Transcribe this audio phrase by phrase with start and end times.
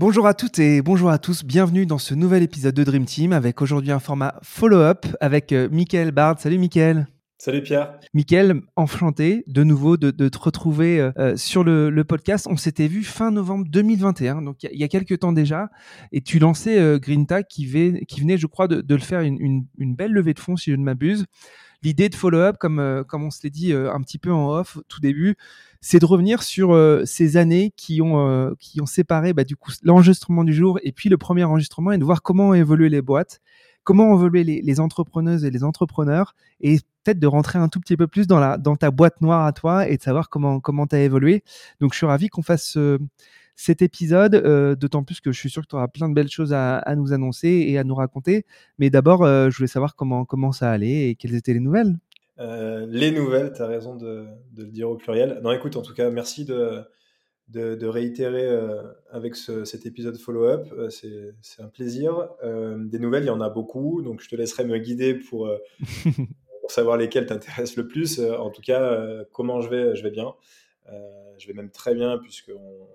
[0.00, 3.34] Bonjour à toutes et bonjour à tous, bienvenue dans ce nouvel épisode de Dream Team
[3.34, 6.40] avec aujourd'hui un format follow-up avec euh, Mickaël Bard.
[6.40, 7.98] Salut Mickaël Salut Pierre.
[8.14, 12.46] Mickaël, enchanté de nouveau de, te retrouver euh, euh, sur le, podcast.
[12.50, 15.68] On s'était vu fin novembre 2021, donc il y, a quelques temps déjà,
[16.12, 17.70] et tu lançais Grinta qui,
[18.08, 20.82] qui, venait, je crois, de, le faire une, belle levée de fonds, si je ne
[20.82, 21.26] m'abuse.
[21.82, 25.00] L'idée de follow-up, comme, comme on se l'est dit un petit peu en off tout
[25.00, 25.36] début,
[25.80, 29.56] c'est de revenir sur euh, ces années qui ont, euh, qui ont séparé bah, du
[29.56, 32.88] coup l'enregistrement du jour et puis le premier enregistrement et de voir comment ont évolué
[32.90, 33.40] les boîtes,
[33.82, 37.80] comment ont évolué les, les entrepreneuses et les entrepreneurs et peut-être de rentrer un tout
[37.80, 40.60] petit peu plus dans, la, dans ta boîte noire à toi et de savoir comment
[40.60, 41.42] comment tu as évolué.
[41.80, 42.76] Donc je suis ravi qu'on fasse
[43.56, 46.30] cet épisode, euh, d'autant plus que je suis sûr que tu auras plein de belles
[46.30, 48.46] choses à, à, nous annoncer et à nous raconter.
[48.78, 51.96] Mais d'abord, je voulais savoir comment, comment ça allait et quelles étaient les nouvelles.
[52.40, 55.40] Euh, les nouvelles, tu as raison de, le dire au pluriel.
[55.42, 56.82] Non, écoute, en tout cas, merci de,
[57.48, 60.66] de, réitérer euh, avec cet épisode follow-up.
[60.72, 62.28] Euh, c'est un plaisir.
[62.42, 65.50] des nouvelles, il y en a beaucoup, donc je te laisserai me guider pour,
[66.60, 68.20] pour savoir lesquelles t'intéressent le plus.
[68.20, 68.98] en tout cas,
[69.32, 70.34] comment je vais, je vais bien.
[71.38, 72.88] je vais même très bien, puisqu'on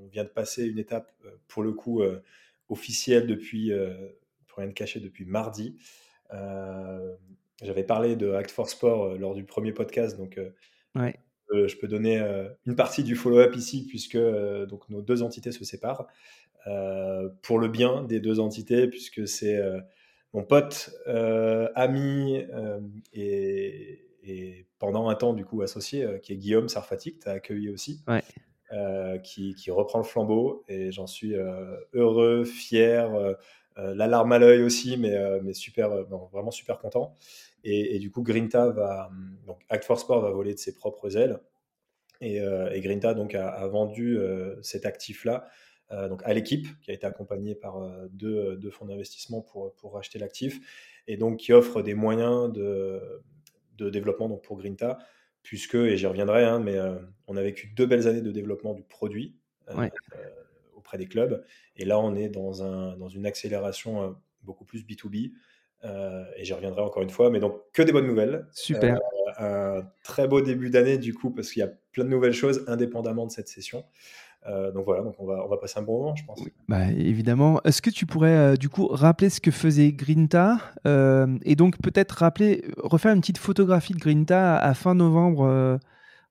[0.00, 1.12] on vient de passer une étape,
[1.48, 2.02] pour le coup,
[2.68, 3.72] officielle depuis,
[4.46, 5.76] pour rien de cacher, depuis mardi.
[7.62, 11.12] J'avais parlé de Act for Sport euh, lors du premier podcast, donc euh,
[11.50, 14.18] je peux donner euh, une partie du follow-up ici, puisque
[14.68, 16.06] donc nos deux entités se séparent,
[17.42, 19.58] pour le bien des deux entités, puisque c'est
[20.34, 20.90] mon pote,
[21.74, 22.44] ami
[23.14, 27.70] et, pendant un temps du coup associé, qui est Guillaume Sarfati, que tu as accueilli
[27.70, 28.02] aussi.
[29.22, 31.34] Qui, qui, reprend le flambeau et j'en suis
[31.94, 33.36] heureux, fier,
[33.76, 35.90] l'alarme à l'œil aussi, mais, super,
[36.32, 37.14] vraiment super content.
[37.64, 39.10] Et, du coup, Grinta va,
[39.46, 41.40] donc Act for Sport va voler de ses propres ailes.
[42.20, 45.46] Et, euh, Grinta donc a, vendu euh, cet actif-là
[45.90, 49.94] euh, donc à l'équipe qui a été accompagnée par deux, deux, fonds d'investissement pour, pour
[49.94, 50.60] racheter l'actif
[51.06, 53.22] et donc qui offre des moyens de,
[53.76, 54.98] de développement donc pour Grinta
[55.48, 56.76] puisque et j'y reviendrai hein, mais
[57.26, 59.34] on a vécu deux belles années de développement du produit
[60.74, 61.44] auprès des clubs
[61.76, 65.32] et là on est dans, un, dans une accélération beaucoup plus B2B
[65.84, 68.46] euh, et j'y reviendrai encore une fois, mais donc que des bonnes nouvelles.
[68.52, 68.98] Super.
[69.40, 72.32] Euh, un très beau début d'année du coup, parce qu'il y a plein de nouvelles
[72.32, 73.84] choses indépendamment de cette session.
[74.46, 76.40] Euh, donc voilà, donc on va, on va passer un bon moment, je pense.
[76.68, 77.60] bah, évidemment.
[77.64, 82.64] Est-ce que tu pourrais du coup rappeler ce que faisait Grinta et donc peut-être rappeler,
[82.78, 85.78] refaire une petite photographie de Grinta à, fin novembre,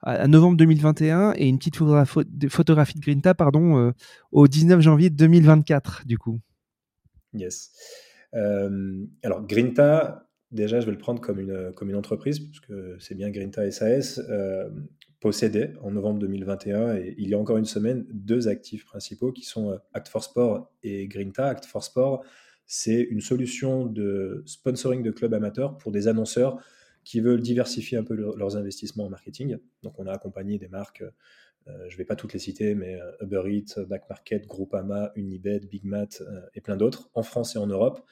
[0.01, 3.94] à novembre 2021 et une petite photographie de Grinta pardon,
[4.31, 6.40] au 19 janvier 2024 du coup.
[7.34, 7.72] Yes.
[8.34, 12.97] Euh, alors, Grinta, déjà, je vais le prendre comme une, comme une entreprise, parce que
[13.00, 14.69] c'est bien Grinta SAS, euh,
[15.19, 19.44] possédait en novembre 2021, et il y a encore une semaine, deux actifs principaux qui
[19.44, 21.47] sont euh, Act for Sport et Grinta.
[21.47, 22.23] Act for Sport,
[22.66, 26.59] c'est une solution de sponsoring de clubs amateurs pour des annonceurs
[27.03, 29.57] qui veulent diversifier un peu leurs investissements en marketing.
[29.81, 31.03] Donc, on a accompagné des marques
[31.69, 35.11] euh, je ne vais pas toutes les citer, mais euh, Uber Eats, Back Market, Groupama,
[35.16, 38.05] Unibet, Big Mat euh, et plein d'autres, en France et en Europe,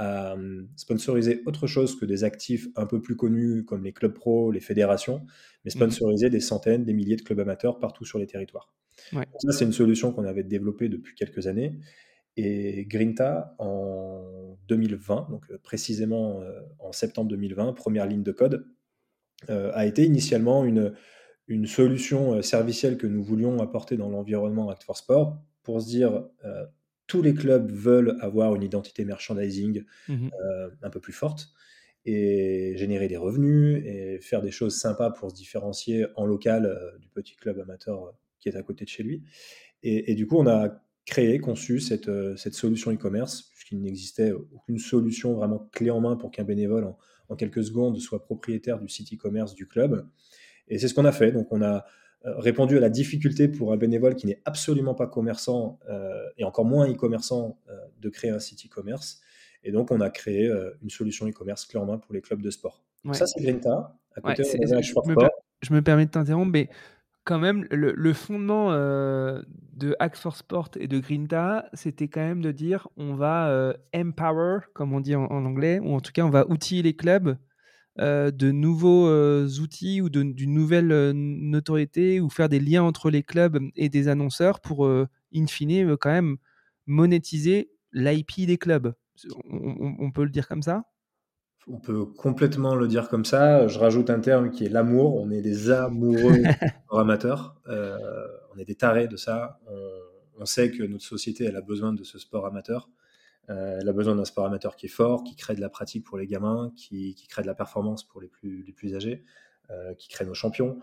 [0.00, 0.36] à
[0.76, 4.60] sponsoriser autre chose que des actifs un peu plus connus comme les clubs pro, les
[4.60, 5.26] fédérations,
[5.64, 5.80] mais mhm.
[5.82, 8.72] sponsoriser des centaines, des milliers de clubs amateurs partout sur les territoires.
[9.12, 11.78] Ça, c'est une solution qu'on avait développée depuis quelques années.
[12.36, 16.42] Et Grinta, en 2020, donc précisément
[16.78, 18.66] en septembre 2020, première ligne de code,
[19.48, 20.94] a été initialement une,
[21.50, 25.88] une solution euh, servicielle que nous voulions apporter dans l'environnement Act for Sport pour se
[25.88, 26.64] dire euh,
[27.10, 31.48] tous les clubs veulent avoir une identité merchandising mmh euh, un peu plus forte
[32.04, 37.08] et générer des revenus et faire des choses sympas pour se différencier en local du
[37.08, 39.24] petit club amateur qui est à côté de chez lui.
[39.82, 45.34] Et, du coup, on a créé, conçu cette, cette solution e-commerce, puisqu'il n'existait aucune solution
[45.34, 46.96] vraiment clé en main pour qu'un bénévole, en,
[47.28, 50.06] en, quelques secondes, soit propriétaire du site e-commerce du club.
[50.68, 51.32] Et c'est ce qu'on a fait.
[51.32, 51.80] Donc, on a euh,
[52.24, 56.64] répondu à la difficulté pour un bénévole qui n'est absolument pas commerçant euh, et encore
[56.64, 59.20] moins e-commerçant euh, de créer un site e-commerce.
[59.62, 60.50] Et donc, on a créé
[60.82, 62.82] une solution e-commerce clé en main pour les clubs de sport.
[63.12, 63.94] Ça, c'est Grinta.
[64.16, 66.70] À côté, je, me permets de t'interrompre, mais
[67.24, 72.52] quand même, le, fondement de Axe for Sport et de Grinta, c'était quand même de
[72.52, 76.48] dire on va empower, comme on dit en, anglais, ou en tout cas, on va
[76.48, 77.34] outiller les clubs euh,
[78.00, 83.22] de nouveaux euh, outils ou d'une nouvelle euh, notoriété ou faire des liens entre les
[83.22, 86.36] clubs et des annonceurs pour, in fine, quand même
[86.86, 88.94] monétiser l'IP des clubs.
[89.44, 90.84] On, peut le dire comme ça?
[91.66, 93.68] On peut complètement le dire comme ça.
[93.68, 95.16] Je rajoute un terme qui est l'amour.
[95.16, 96.42] On est des amoureux
[96.90, 97.60] amateurs.
[97.66, 99.60] on est des tarés de ça.
[99.68, 99.76] On,
[100.40, 102.88] on sait que notre société, elle a besoin de ce sport amateur.
[103.50, 106.18] Elle a besoin d'un sport amateur qui est fort, qui crée de la pratique pour
[106.18, 109.24] les gamins, qui, crée de la performance pour les plus, les plus âgés,
[109.98, 110.78] qui crée nos champions.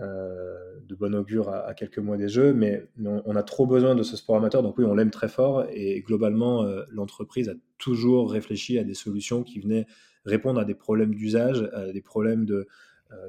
[0.00, 4.16] de bon augure à, quelques mois des Jeux, mais on, a trop besoin de ce
[4.16, 8.84] sport amateur, donc oui, on l'aime très fort, et globalement, l'entreprise a toujours réfléchi à
[8.84, 9.86] des solutions qui venaient
[10.24, 12.46] répondre à des problèmes d'usage, à des problèmes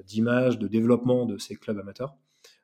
[0.06, 2.18] d'image, de développement de ces clubs amateurs.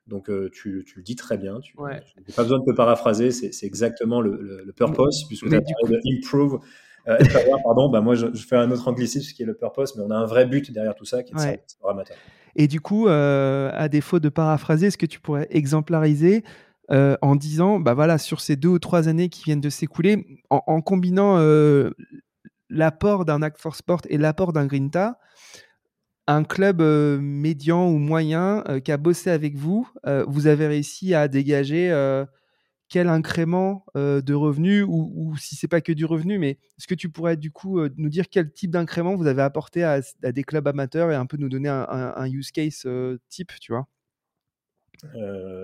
[0.06, 2.00] Donc euh, tu, tu, le dis très bien, tu n'as
[2.34, 6.00] pas besoin de te paraphraser, c'est exactement le, le, purpose, puisque tu as parlé de
[6.16, 6.60] improve.
[7.08, 7.18] Euh,
[7.64, 10.16] pardon, bah moi je, fais un autre anglicisme qui est le purpose, mais on a
[10.16, 11.56] un vrai but derrière tout ça qui est ouais.
[11.56, 12.16] de amateur.
[12.54, 16.42] Et du coup, euh, à défaut de paraphraser, est-ce que tu pourrais exemplariser
[16.90, 20.40] euh, en disant, bah voilà, sur ces deux ou trois années qui viennent de s'écouler,
[20.50, 21.38] en, en, combinant
[22.70, 25.18] l'apport d'un Act for Sport et l'apport d'un Grinta,
[26.26, 29.88] un club médian ou moyen qui a bossé avec vous,
[30.26, 31.90] vous avez réussi à dégager
[32.88, 36.94] quel incrément de revenus ou, ou si c'est pas que du revenu, mais est-ce que
[36.94, 40.66] tu pourrais du coup nous dire quel type d'incrément vous avez apporté à, des clubs
[40.66, 42.86] amateurs et un peu nous donner un, use case
[43.28, 43.86] type, tu vois?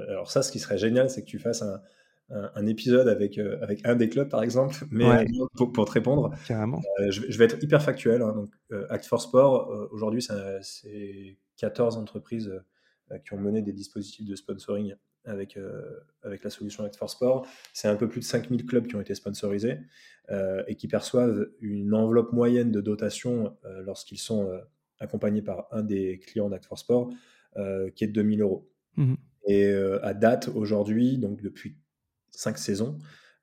[0.09, 1.81] Alors ça, ce qui serait génial, c'est que tu fasses un,
[2.33, 5.25] un, épisode avec, euh, avec un des clubs, par exemple, mais euh,
[5.55, 6.81] pour, pour, te répondre, Carrément.
[7.01, 8.23] Euh, je, vais être hyper factuel.
[8.23, 8.53] Hein, donc,
[8.91, 12.53] Act for Sport, aujourd'hui, c'est 14 entreprises
[13.25, 14.95] qui ont mené des dispositifs de sponsoring
[15.25, 15.59] avec,
[16.23, 17.47] avec la solution Act for Sport.
[17.75, 19.79] C'est un peu plus de 5000 clubs qui ont été sponsorisés
[20.31, 24.51] et qui perçoivent une enveloppe moyenne de dotation lorsqu'ils sont
[24.99, 27.11] accompagnés par un des clients d'Act for Sport
[27.95, 28.71] qui est de 2000 euros.
[28.97, 29.15] Mmh
[29.45, 31.77] et à date, aujourd'hui, donc depuis
[32.33, 32.99] cinq saisons,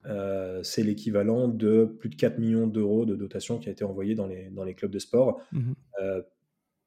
[0.06, 4.16] euh, c'est l'équivalent de plus de 4 millions d'euros de dotation qui a été envoyé
[4.16, 5.42] dans les, dans les clubs de sport.
[5.52, 6.22] Mmh euh,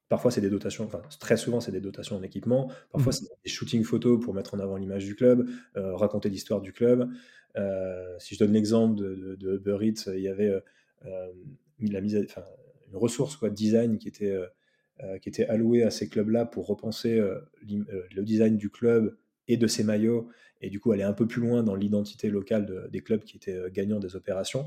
[0.08, 2.70] parfois, c'est des dotations, enfin, très souvent, c'est des dotations en équipement.
[2.90, 6.28] Parfois, mmh c'est des shootings photos pour mettre en avant l'image du club, euh, raconter
[6.28, 7.10] l'histoire du club.
[8.18, 10.52] si je donne l'exemple de, de, Uber Eats, il y avait
[11.80, 14.38] la mise une ressource quoi, design qui était,
[15.22, 17.20] qui était allouée à ces clubs-là pour repenser
[17.62, 19.16] le design du club
[19.48, 20.28] et de ses maillots,
[20.60, 23.56] et du coup aller un peu plus loin dans l'identité locale des clubs qui étaient
[23.56, 24.66] euh, gagnants des opérations.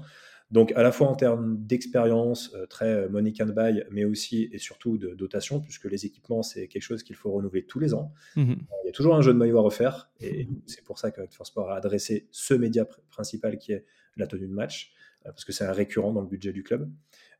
[0.51, 4.49] Donc à la fois en termes d'expérience, euh, très euh, money can buy, mais aussi
[4.51, 7.93] et surtout de dotation, puisque les équipements, c'est quelque chose qu'il faut renouveler tous les
[7.93, 8.13] ans.
[8.35, 11.09] Mmh il y a toujours un jeu de maillot à refaire, et c'est pour ça
[11.09, 13.83] que For Sport a adressé ce média principal qui est
[14.15, 14.93] la tenue de match,
[15.23, 16.87] parce que c'est un récurrent dans le budget du club.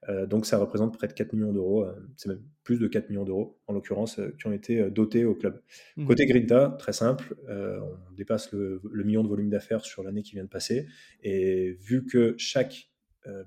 [0.09, 3.09] Euh, donc ça représente près de 4 millions d'euros, euh, c'est même plus de 4
[3.09, 5.61] millions d'euros en l'occurrence, euh, qui ont été dotés au club.
[5.97, 6.05] Mmh.
[6.05, 10.43] Côté Grinta, très simple, on dépasse le, million de volume d'affaires sur l'année qui vient
[10.43, 10.87] de passer.
[11.23, 12.89] Et vu que chaque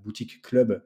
[0.02, 0.82] boutique club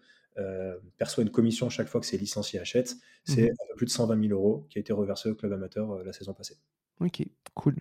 [0.99, 3.53] perçoit une commission chaque fois que ses licenciés achètent, c'est mmh.
[3.53, 6.13] un peu plus de 120 000 euros qui a été reversé au club amateur la
[6.13, 6.57] saison passée.
[7.01, 7.23] Ok,
[7.55, 7.77] cool.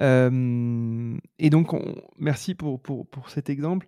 [0.00, 1.72] et donc,
[2.18, 3.86] merci pour, pour, pour, cet exemple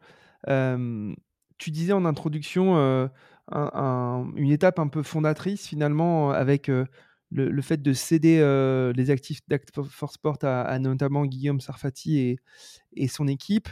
[1.58, 3.08] tu disais en introduction
[3.54, 6.84] euh, une étape un peu fondatrice finalement avec euh,
[7.30, 12.38] le, fait de céder euh, les actifs d'Act for Sport à, notamment Guillaume Sarfati
[12.94, 13.68] et, son équipe.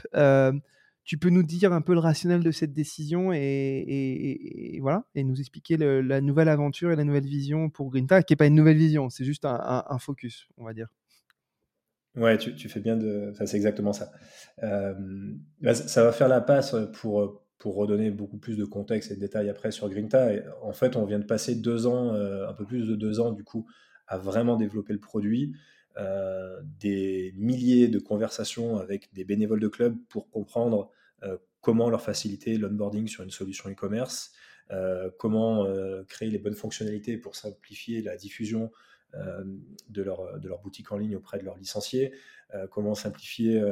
[1.05, 5.39] tu peux nous dire un peu le rationnel de cette décision et, voilà et nous
[5.39, 8.79] expliquer la nouvelle aventure et la nouvelle vision pour Grinta, qui n'est pas une nouvelle
[8.79, 10.89] vision, c'est juste un, focus, on va dire.
[12.15, 13.29] Ouais, tu, fais bien de.
[13.31, 14.11] Enfin, c'est exactement ça.
[14.63, 19.21] Bah, ça va faire la passe pour, pour redonner beaucoup plus de contexte et de
[19.21, 20.31] détails après sur Grinta.
[20.63, 23.33] en fait, on vient de passer deux ans, euh, un peu plus de deux ans
[23.33, 23.67] du coup,
[24.07, 25.55] à vraiment développer le produit.
[25.99, 30.91] Euh, des milliers de conversations avec des bénévoles de club pour comprendre
[31.23, 34.33] euh, comment leur faciliter l'onboarding sur une solution e-commerce,
[35.19, 35.65] comment
[36.09, 38.73] créer les bonnes fonctionnalités pour simplifier la diffusion
[39.15, 42.13] de, leur, de leur boutique en ligne auprès de leurs licenciés,
[42.71, 43.63] comment simplifier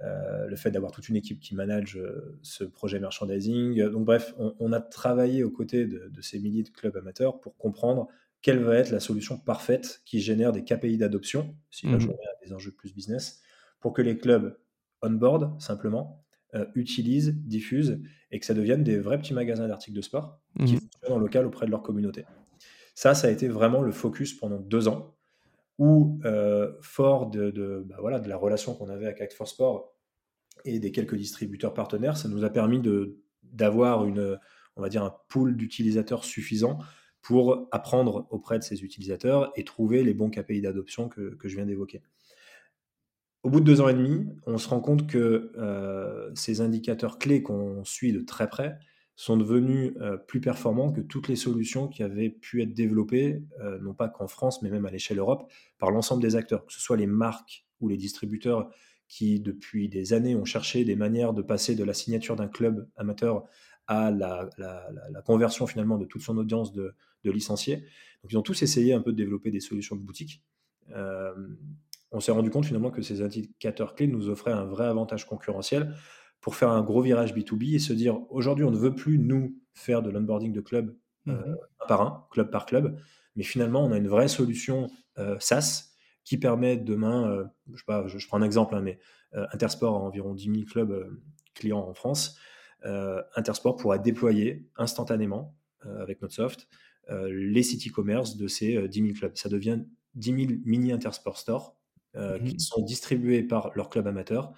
[0.00, 3.80] euh, le fait d'avoir toute une équipe qui manage euh, ce projet merchandising.
[3.90, 8.08] Donc bref, on, a travaillé aux côtés de, ces milliers de clubs amateurs pour comprendre
[8.42, 12.14] quelle va être la solution parfaite qui génère des KPI d'adoption, si là je mhm.
[12.44, 13.40] des enjeux plus business,
[13.80, 14.58] pour que les clubs
[15.00, 16.24] on-board simplement
[16.54, 18.00] euh, utilisent, diffusent
[18.32, 20.80] et que ça devienne des vrais petits magasins d'articles de sport qui mhm.
[20.80, 22.24] fonctionnent en local auprès de leur communauté.
[22.96, 25.13] Ça, ça a été vraiment le focus pendant deux ans
[25.78, 26.20] où,
[26.80, 29.92] fort de, bah voilà, de la relation qu'on avait avec Act for Sport
[30.64, 32.80] et des quelques distributeurs partenaires, ça nous a permis
[33.42, 34.02] d'avoir
[34.76, 36.78] on va dire, un pool d'utilisateurs suffisant
[37.22, 41.56] pour apprendre auprès de ces utilisateurs et trouver les bons KPI d'adoption que, que, je
[41.56, 42.02] viens d'évoquer.
[43.42, 45.52] Au bout de deux ans et demi, on se rend compte que
[46.34, 48.78] ces indicateurs clés qu'on suit de très près
[49.16, 53.78] sont devenus euh, plus performants que toutes les solutions qui avaient pu être développées, euh,
[53.80, 56.80] non pas qu'en France, mais même à l'échelle Europe, par l'ensemble des acteurs, que ce
[56.80, 58.70] soit les marques ou les distributeurs
[59.06, 62.88] qui, depuis des années, ont cherché des manières de passer de la signature d'un club
[62.96, 63.44] amateur
[63.86, 64.48] à la,
[65.24, 66.94] conversion finalement de toute son audience de,
[67.24, 67.76] licenciés.
[68.22, 70.42] Donc ils ont tous essayé un peu de développer des solutions de boutique.
[70.90, 71.32] Euh,
[72.10, 75.94] on s'est rendu compte finalement que ces indicateurs clés nous offraient un vrai avantage concurrentiel
[76.44, 79.58] pour faire un gros virage B2B et se dire aujourd'hui on ne veut plus nous
[79.72, 80.94] faire de l'onboarding de club
[81.26, 82.98] euh, mmh un par un, club par club,
[83.36, 85.90] mais finalement on a une vraie solution euh, SaaS
[86.22, 88.98] qui permet demain, je, sais pas, je, prends un exemple, hein, mais
[89.52, 91.18] Intersport a environ 10 000 clubs
[91.54, 92.38] clients en France.
[92.84, 96.68] Euh, Intersport pourra déployer instantanément euh, avec notre soft
[97.10, 99.36] euh, les sites e-commerce de ces 10 000 clubs.
[99.36, 99.80] Ça devient
[100.14, 101.76] 10 000 mini Intersport Store
[102.14, 102.44] mhm.
[102.44, 104.52] qui sont distribués par leurs clubs amateurs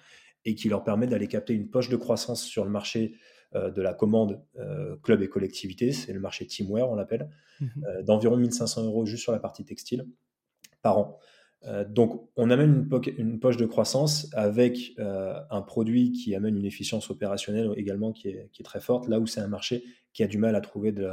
[0.47, 3.13] et qui leur permet d'aller capter une poche de croissance sur le marché
[3.53, 4.43] de la commande
[5.03, 7.29] club et collectivité, c'est le marché teamwear, on l'appelle,
[7.61, 8.03] mhm.
[8.03, 10.05] d'environ 1500 euros juste sur la partie textile
[10.81, 11.19] par an.
[11.65, 12.87] Euh, donc, on amène
[13.17, 18.29] une, poche de croissance avec euh, un produit qui amène une efficience opérationnelle également qui
[18.29, 21.09] est, très forte, là où c'est un marché qui a du mal à trouver de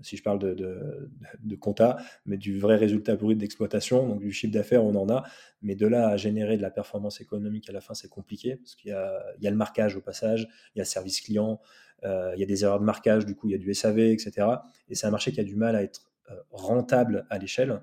[0.00, 4.52] si je parle de, de, compta, mais du vrai résultat brut d'exploitation, donc du chiffre
[4.52, 5.24] d'affaires, on en a,
[5.60, 8.74] mais de là à générer de la performance économique à la fin, c'est compliqué, parce
[8.74, 11.60] qu'il y a, le marquage au passage, il y a le service client,
[12.04, 13.98] euh, il y a des erreurs de marquage, du coup, il y a du SAV,
[13.98, 14.46] etc.
[14.88, 16.10] Et c'est un marché qui a du mal à être
[16.50, 17.82] rentable à l'échelle.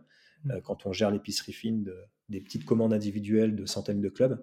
[0.50, 0.62] Euh, mm.
[0.62, 1.96] quand on gère l'épicerie fine de,
[2.30, 4.42] des petites commandes individuelles de centaines de clubs.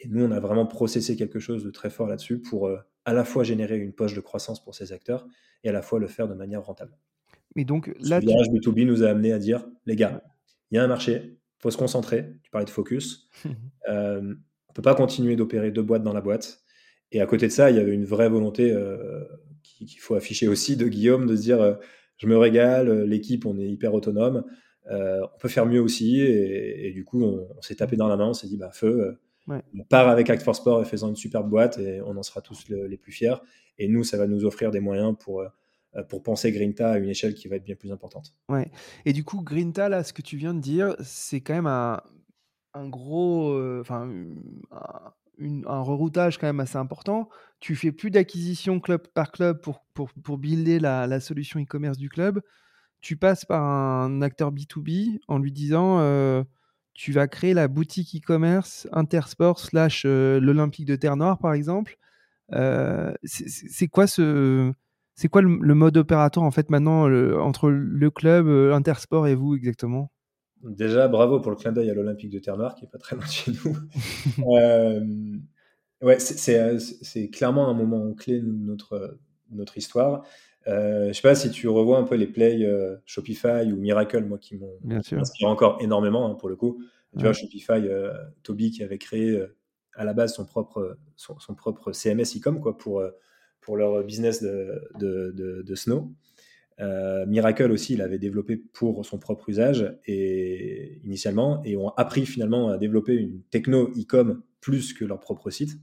[0.00, 3.14] Et nous, on a vraiment processé quelque chose de très fort là-dessus pour euh, à
[3.14, 5.26] la fois générer une poche de croissance pour ces acteurs
[5.64, 6.94] et à la fois le faire de manière rentable.
[7.56, 10.22] Mais donc là, Ce virage B2B nous a amené à dire, les gars,
[10.70, 12.34] il y a un marché, il faut se concentrer.
[12.42, 13.30] Tu parlais de focus.
[13.88, 14.34] euh,
[14.68, 16.60] on peut pas continuer d'opérer deux boîtes dans la boîte.
[17.10, 19.24] Et à côté de ça, il y avait une vraie volonté euh,
[19.62, 21.78] qu'il faut afficher aussi de Guillaume de dire,
[22.18, 24.44] je me régale, l'équipe, on est hyper autonome.
[24.90, 26.20] Euh, on peut faire mieux aussi.
[26.20, 29.18] Et, du coup, on, s'est tapé dans la main, on s'est dit, bah, feu,
[29.50, 32.22] euh, on part avec Act for Sport et faisant une super boîte et on en
[32.22, 33.36] sera tous les plus fiers.
[33.78, 37.08] Et nous, ça va nous offrir des moyens pour, euh, pour penser Grinta à une
[37.08, 38.34] échelle qui va être bien plus importante.
[38.48, 38.70] Ouais.
[39.04, 42.00] Et du coup, Grinta, là, ce que tu viens de dire, c'est quand même un,
[42.88, 44.10] gros, enfin,
[45.40, 47.28] un, reroutage quand même assez important.
[47.60, 51.98] Tu fais plus d'acquisition club par club pour, pour, pour builder la, la solution e-commerce
[51.98, 52.40] du club
[53.00, 56.42] tu passes par un acteur B2B en lui disant euh,
[56.98, 61.96] tu vas créer la boutique e-commerce Intersport slash euh, l'Olympique de Terre-Noire, par exemple.
[62.52, 64.72] Euh, c'est quoi ce.
[65.14, 70.12] C'est quoi le, mode opératoire en fait maintenant entre le club, Intersport et vous exactement?
[70.62, 73.24] Déjà, bravo pour le clin d'œil à l'Olympique de Terre-Noire qui est pas très loin
[73.24, 73.76] de chez nous.
[76.02, 79.18] ouais, c'est clairement un moment clé de notre,
[79.50, 80.24] notre histoire.
[80.68, 84.24] Euh, je sais pas si tu revois un peu les plays euh, Shopify ou Miracle,
[84.24, 86.82] moi qui m'ont inspiré encore énormément hein, pour le coup.
[87.16, 89.56] Tu vois, Shopify, euh, Toby qui avait créé euh,
[89.94, 93.02] à la base son propre, son, propre CMS e-com quoi, pour,
[93.60, 96.12] pour leur business de, de, de, Snow.
[97.26, 102.68] Miracle aussi, il avait développé pour son propre usage et initialement et ont appris finalement
[102.68, 105.80] à développer une techno e-com plus que leur propre site.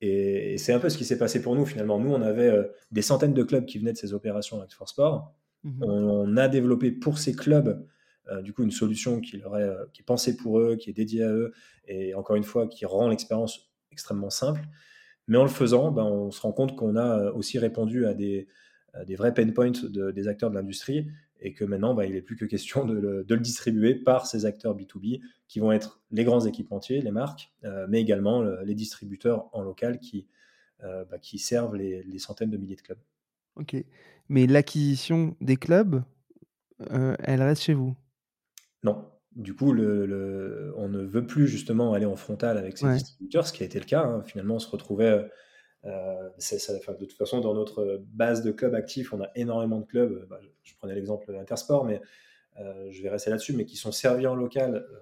[0.00, 1.98] Et, c'est un peu ce qui s'est passé pour nous finalement.
[1.98, 4.88] Nous, on avait euh, des centaines de clubs qui venaient de ces opérations avec For
[4.88, 5.34] Sport.
[5.64, 5.82] Mhm.
[5.82, 7.86] On, a développé pour ces clubs
[8.28, 10.90] euh, du coup une solution qui, leur est, euh, qui est pensée pour eux, qui
[10.90, 11.52] est dédiée à eux,
[11.86, 14.60] et encore une fois qui rend l'expérience extrêmement simple.
[15.28, 18.46] Mais en le faisant, ben, on se rend compte qu'on a aussi répondu à des,
[19.06, 21.08] des vrais pain points de, des acteurs de l'industrie
[21.40, 24.76] et que maintenant, bah, il n'est plus que question de le, distribuer par ces acteurs
[24.76, 29.62] B2B qui vont être les grands équipementiers, les marques, euh, mais également les distributeurs en
[29.62, 30.26] local qui,
[30.82, 32.98] euh, bah, qui servent les, centaines de milliers de clubs.
[33.56, 33.76] Ok,
[34.28, 36.02] mais l'acquisition des clubs,
[36.90, 37.94] euh, elle reste chez vous?
[38.82, 39.10] Non.
[39.34, 43.52] Du coup, le, on ne veut plus justement aller en frontal avec ces distributeurs, ce
[43.52, 44.02] qui a été le cas.
[44.02, 44.22] Hein.
[44.22, 45.28] Finalement, on se retrouvait
[45.86, 50.26] euh, de toute façon, dans notre base de clubs actifs, on a énormément de clubs.
[50.28, 52.00] Bah, je prenais l'exemple Intersport, mais
[52.58, 54.98] euh, je vais rester là-dessus, mais qui sont servis en local euh,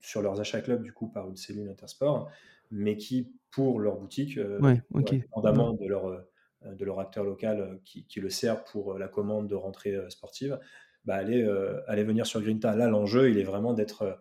[0.00, 2.30] sur leurs achats clubs, du coup, par une cellule Intersport,
[2.70, 6.24] mais qui, pour leur boutique, ouais, de leur,
[6.64, 10.58] de leur acteur local qui, le sert pour la commande de rentrée sportive,
[11.04, 11.42] bah, aller,
[11.86, 12.76] aller venir sur Grinta.
[12.76, 14.18] Là, l'enjeu, il est vraiment d'être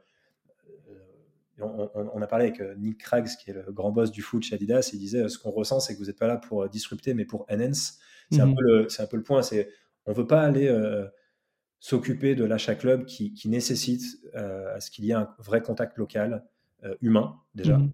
[1.59, 4.55] on, a parlé avec euh, Nick Craggs, qui est le grand boss du foot chez
[4.55, 7.13] Adidas, il disait ce qu'on ressent, c'est que vous n'êtes pas là pour euh, disrupter,
[7.13, 7.97] mais pour enhance.
[8.31, 8.87] C'est un, mhm.
[8.99, 9.41] un, peu le point.
[9.41, 9.69] C'est
[10.05, 11.05] on veut pas aller euh,
[11.79, 16.43] s'occuper de l'achat club qui, nécessite à ce qu'il y ait un vrai contact local,
[17.01, 17.91] humain déjà, mhm.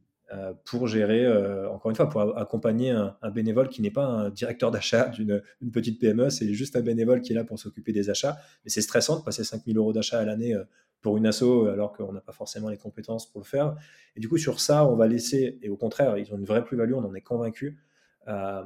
[0.65, 1.27] pour gérer,
[1.67, 5.99] encore une fois, pour accompagner un, bénévole qui n'est pas un directeur d'achat d'une petite
[5.99, 8.37] PME, c'est juste un bénévole qui est là pour s'occuper des achats.
[8.63, 10.55] Mais c'est stressant de passer 5000 euros d'achat à l'année
[11.03, 13.75] pour une asso alors qu'on n'a pas forcément les compétences pour le faire.
[14.15, 16.63] Et du coup, sur ça, on va laisser, et au contraire, ils ont une vraie
[16.63, 17.77] plus-value, on en est convaincu,
[18.25, 18.63] à,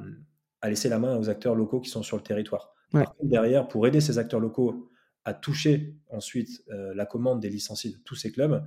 [0.64, 2.74] laisser la main aux acteurs locaux qui sont sur le territoire.
[3.22, 4.88] derrière, pour aider ces acteurs locaux
[5.24, 8.64] à toucher ensuite euh, la commande des licenciés de tous ces clubs,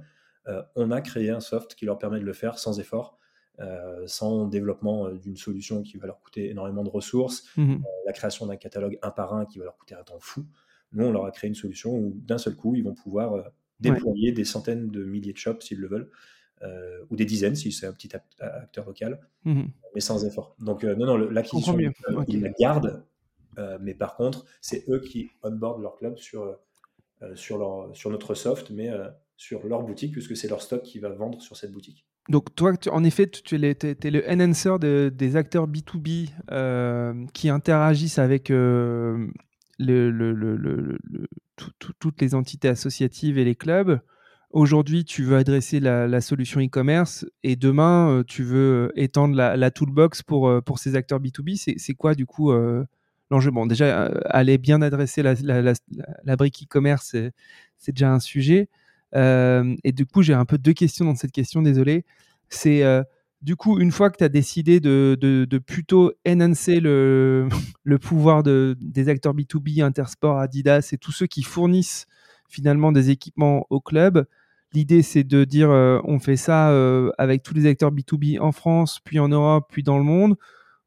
[0.48, 3.18] euh, on a créé un soft qui leur permet de le faire sans effort.
[3.60, 7.76] Euh, sans développement d'une solution qui va leur coûter énormément de ressources, mmh
[8.08, 10.46] la création d'un catalogue un par un qui va leur coûter un temps fou.
[10.94, 13.52] Nous, on leur a créé une solution où d'un seul coup, ils vont pouvoir
[13.82, 16.10] déployer des centaines de milliers de shops s'ils le veulent,
[17.10, 20.56] ou des dizaines si c'est un petit acteur local, mmh mais sans effort.
[20.60, 21.78] Donc, non, non, l'acquisition,
[22.28, 23.04] ils la gardent,
[23.82, 26.58] mais par contre, c'est eux qui onboard leur club sur,
[27.36, 28.90] sur, leur, sur notre soft, mais
[29.36, 32.06] sur leur boutique, puisque c'est leur stock qui va vendre sur cette boutique.
[32.30, 34.78] Donc toi, en effet, tu, es, le enhancer
[35.12, 39.28] des acteurs B2B euh, qui interagissent avec euh,
[41.80, 44.00] toutes les entités associatives et les clubs.
[44.52, 50.24] Aujourd'hui, tu veux adresser la, solution e-commerce et demain, euh, tu veux étendre la, toolbox
[50.24, 51.76] pour, pour ces acteurs B2B.
[51.78, 52.52] C'est quoi du coup
[53.30, 53.52] l'enjeu?
[53.52, 57.16] Bon, déjà, aller bien adresser la, brique e-commerce,
[57.78, 58.70] c'est déjà un sujet.
[59.16, 62.06] Euh, et du coup, j'ai un peu deux questions dans cette question, désolé.
[62.50, 63.04] C'est euh,
[63.42, 67.50] du coup, une fois que tu as décidé de, plutôt enhancer le,
[68.00, 72.08] pouvoir de, des acteurs B2B, Intersport, Adidas et tous ceux qui fournissent
[72.48, 74.26] finalement des équipements au club,
[74.74, 76.70] l'idée c'est de dire euh, on fait ça
[77.18, 80.36] avec tous les acteurs B2B en France, puis en Europe, puis dans le monde,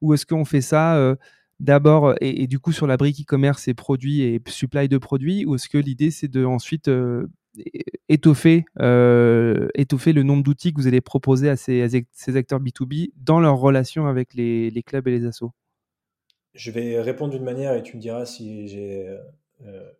[0.01, 1.17] ou est-ce qu'on fait ça
[1.61, 5.47] d'abord et, et, du coup sur la brique e-commerce et produits et supply de produits,
[5.47, 6.91] ou est-ce que l'idée c'est de ensuite
[8.09, 13.11] étoffer, euh, étoffer le nombre d'outils que vous allez proposer à ces, ces, acteurs B2B
[13.17, 15.53] dans leur relation avec les, les, clubs et les assos?
[16.55, 19.09] Je vais répondre d'une manière et tu me diras si j'ai
[19.65, 19.91] euh,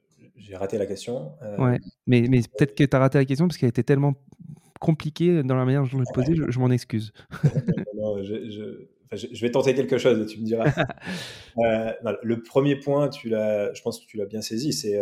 [0.53, 1.33] raté la question.
[1.43, 4.15] Euh, ouais, mais, mais peut-être que tu as raté la question parce qu'elle était tellement
[4.81, 7.13] compliquée dans la manière dont je l'ai posée, je, m'en excuse.
[7.97, 10.67] non, je, je, je, vais tenter quelque chose, tu me diras.
[11.57, 15.01] le premier point, tu je pense que tu l'as bien saisi, c'est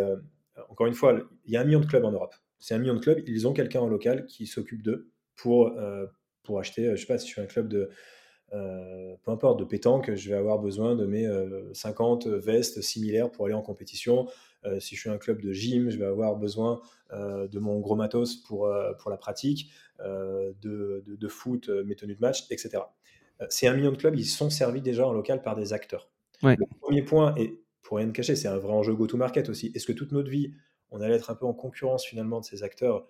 [0.69, 2.93] encore une fois, il y a un million de clubs en Europe c'est un million
[2.93, 6.05] de clubs, ils ont quelqu'un en local qui s'occupe d'eux pour, euh,
[6.43, 7.89] pour acheter, euh, je sais pas, si je suis un club de,
[8.53, 11.27] euh, peu importe, de pétanque, je vais avoir besoin de mes
[11.73, 14.27] 50 vestes similaires pour aller en compétition.
[14.79, 16.79] si je suis un club de gym, je vais avoir besoin
[17.11, 22.45] de mon gros matos pour, pour la pratique, de, de, foot, mes tenues de match,
[22.49, 22.83] etc.
[23.49, 26.09] c'est un million de clubs, ils sont servis déjà en local par des acteurs.
[26.43, 29.73] Le premier point, et pour rien de cacher, c'est un vrai enjeu go-to-market aussi.
[29.75, 30.53] Est-ce que toute notre vie,
[30.93, 33.05] on allait être un peu en concurrence finalement de ces acteurs,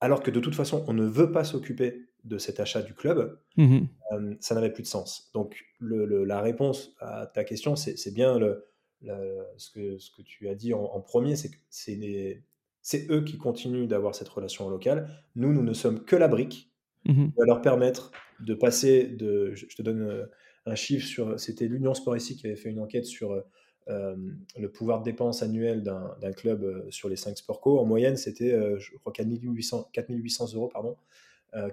[0.00, 3.38] alors que de toute façon, on ne veut pas s'occuper de cet achat du club,
[3.56, 3.80] mmh
[4.12, 5.30] euh, ça n'avait plus de sens.
[5.34, 8.64] Donc la réponse à ta question, c'est bien le,
[9.56, 13.86] ce, que, ce, que, tu as dit en, premier, c'est que c'est eux qui continuent
[13.86, 15.08] d'avoir cette relation locale.
[15.34, 16.72] Nous, nous ne sommes que la brique.
[17.04, 19.52] Mmh va leur permettre de passer de.
[19.54, 20.26] Je, te donne euh,
[20.66, 21.38] un chiffre sur.
[21.38, 23.42] C'était l'Union Sport ici qui avait fait une enquête sur euh,
[23.88, 28.16] le pouvoir de dépense annuel d'un club euh, sur les 5 sport co, en moyenne,
[28.16, 30.96] c'était, euh, je crois, 4800, 4800 euros pardon,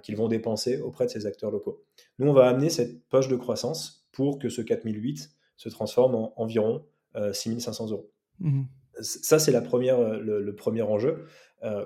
[0.02, 1.84] qu'ils vont dépenser auprès de ces acteurs locaux.
[2.18, 6.32] Nous, on va amener cette poche de croissance pour que ce 4008 se transforme en
[6.40, 8.10] environ 6500 euros.
[8.40, 8.62] Mmh
[9.02, 11.26] Ça, c'est la première, le, premier enjeu.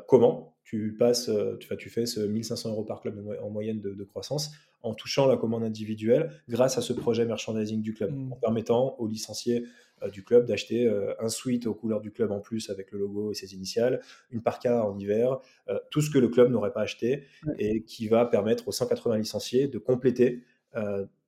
[0.07, 4.53] comment tu passes, tu, tu, fais ce 1500 euros par club en moyenne de, croissance
[4.83, 8.33] en touchant la commande individuelle grâce à ce projet merchandising du club, mmh.
[8.33, 9.67] en permettant aux licenciés euh,
[10.13, 13.33] du club d'acheter euh, un suite aux couleurs du club en plus avec le logo
[13.33, 16.83] et ses initiales, une parka en hiver, euh, tout ce que le club n'aurait pas
[16.83, 17.25] acheté
[17.59, 20.43] et qui va permettre aux 180 licenciés de compléter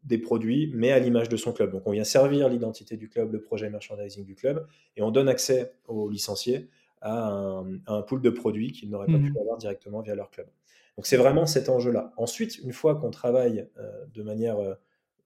[0.05, 1.73] des produits, mais à l'image de son club.
[1.73, 5.29] Donc on vient servir l'identité du club, le projet merchandising du club, et on donne
[5.29, 6.69] accès aux licenciés
[7.01, 10.47] à un, pool de produits qu'ils n'auraient pas pu mmh avoir directement via leur club.
[10.97, 12.13] Donc c'est vraiment cet enjeu-là.
[12.17, 13.67] Ensuite, une fois qu'on travaille
[14.15, 14.59] de manière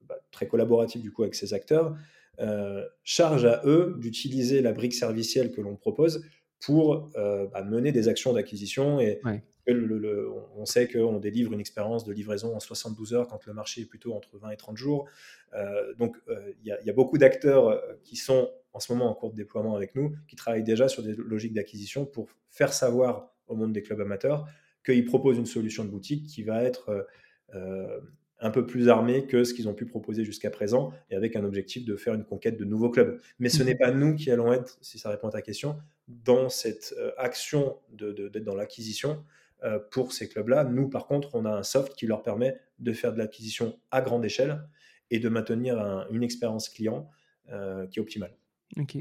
[0.07, 1.95] bah, très collaborative du coup avec ces acteurs,
[2.39, 6.25] euh, charge à eux d'utiliser la brique servicielle que l'on propose
[6.59, 9.21] pour euh, bah, mener des actions d'acquisition et
[9.67, 13.85] on sait qu'on délivre une expérience de livraison en 72 heures quand le marché est
[13.85, 15.07] plutôt entre 20 et 30 jours.
[15.53, 16.17] Euh, donc
[16.63, 19.95] il y, a beaucoup d'acteurs qui sont en ce moment en cours de déploiement avec
[19.95, 24.01] nous, qui travaillent déjà sur des logiques d'acquisition pour faire savoir au monde des clubs
[24.01, 24.45] amateurs
[24.85, 27.07] qu'ils proposent une solution de boutique qui va être
[28.45, 31.43] un peu plus armés que ce qu'ils ont pu proposer jusqu'à présent et avec un
[31.43, 33.19] objectif de faire une conquête de nouveaux clubs.
[33.39, 33.65] Mais ce mmh.
[33.65, 35.77] n'est pas nous qui allons être, si ça répond à ta question,
[36.07, 39.23] dans cette euh, action d'être de, dans l'acquisition
[39.63, 40.63] euh, pour ces clubs-là.
[40.63, 44.01] Nous, par contre, on a un soft qui leur permet de faire de l'acquisition à
[44.01, 44.61] grande échelle
[45.09, 47.09] et de maintenir une expérience client
[47.51, 48.33] euh, qui est optimale.
[48.77, 48.97] Ok.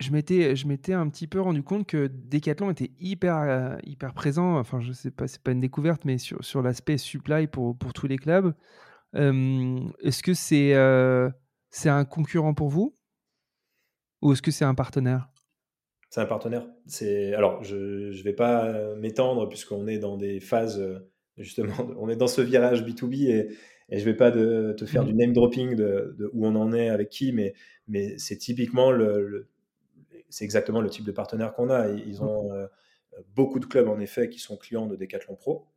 [0.00, 4.12] Je m'étais, je m'étais un petit peu rendu compte que Decathlon était hyper, euh, hyper
[4.14, 4.58] présent.
[4.58, 7.92] Enfin, je sais pas, c'est pas une découverte, mais sur, sur l'aspect supply pour, pour
[7.92, 8.54] tous les clubs.
[9.14, 11.30] est-ce que c'est, euh,
[11.70, 12.94] c'est un concurrent pour vous?
[14.22, 15.28] Ou est-ce que c'est un partenaire?
[16.10, 16.66] C'est un partenaire.
[16.86, 20.82] C'est alors, je ne vais pas m'étendre puisqu'on est dans des phases
[21.36, 23.48] justement, on est dans ce virage B2B et,
[23.90, 25.06] et je vais pas de, te faire mmh.
[25.08, 27.54] du name dropping de, de, où on en est avec qui, mais,
[27.88, 29.48] mais c'est typiquement le
[30.34, 31.88] c'est exactement le type de partenaire qu'on a.
[31.88, 32.66] Ils ont euh,
[33.36, 35.68] beaucoup de clubs, en effet, qui sont clients de Decathlon Pro.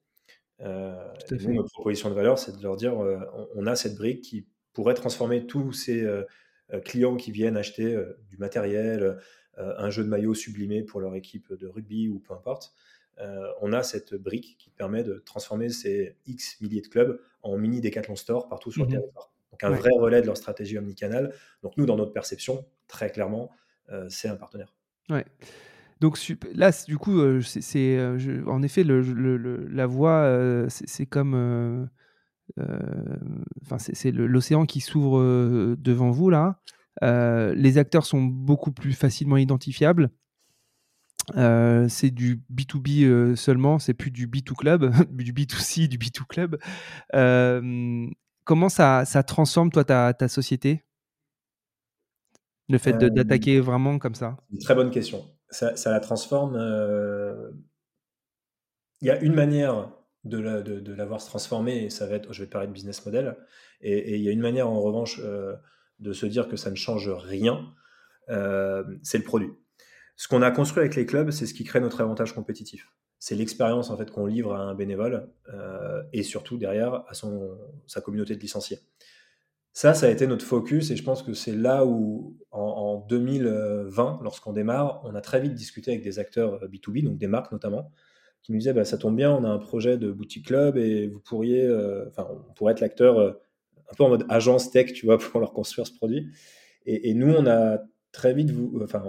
[0.62, 0.96] Euh,
[1.32, 3.20] notre proposition de valeur, c'est de leur dire euh,
[3.54, 6.08] on, a cette brique qui pourrait transformer tous ces
[6.86, 7.98] clients qui viennent acheter
[8.30, 9.18] du matériel,
[9.58, 12.76] un jeu de maillot sublimé pour leur équipe de rugby ou peu importe.
[13.62, 17.82] on a cette brique qui permet de transformer ces X milliers de clubs en mini
[17.82, 19.32] Decathlon Store partout sur le mmh territoire.
[19.52, 21.34] Donc un vrai relais de leur stratégie omnicanale.
[21.64, 23.52] Donc nous, dans notre perception, très clairement,
[24.10, 24.74] c'est un partenaire.
[25.10, 25.26] Ouais.
[26.00, 26.20] Donc
[26.54, 31.90] là, du coup, euh, c'est euh, en effet la voie, c'est comme,
[32.60, 36.60] enfin c'est l'océan qui s'ouvre devant vous là.
[37.02, 40.12] les acteurs sont beaucoup plus facilement identifiables.
[41.36, 46.60] c'est du B2B seulement, c'est plus du B2 club, du B2C, du B2 club.
[48.44, 50.84] comment ça, transforme toi ta société?
[52.70, 55.26] Le fait euh, d'attaquer vraiment comme ça Une très bonne question.
[55.50, 56.56] Ça, la transforme.
[56.58, 57.52] Euh,
[59.02, 59.92] il y a une manière
[60.24, 60.40] de,
[60.94, 63.38] l'avoir se transformer, et ça va être, je vais parler de business model,
[63.80, 65.56] et, il y a une manière en revanche euh,
[66.00, 67.74] de se dire que ça ne change rien,
[68.28, 69.52] c'est le produit.
[70.18, 72.92] Ce qu'on a construit avec les clubs, c'est ce qui crée notre avantage compétitif.
[73.20, 75.30] C'est l'expérience en fait qu'on livre à un bénévole
[76.12, 78.80] et surtout derrière à son, sa communauté de licenciés.
[79.78, 84.22] Ça, ça a été notre focus et je pense que c'est là où, en, 2020,
[84.24, 87.52] lorsqu'on démarre, on a très vite discuté avec des acteurs B2B, euh, donc des marques
[87.52, 87.92] notamment,
[88.42, 91.06] qui nous disaient bah, ça tombe bien, on a un projet de boutique club et
[91.06, 93.34] vous pourriez, euh, on pourrait être l'acteur euh,
[93.92, 96.28] un peu en mode agence tech, tu vois, pour leur construire ce produit.
[96.88, 97.78] Et, nous, on a
[98.12, 98.50] très vite,
[98.82, 99.04] enfin,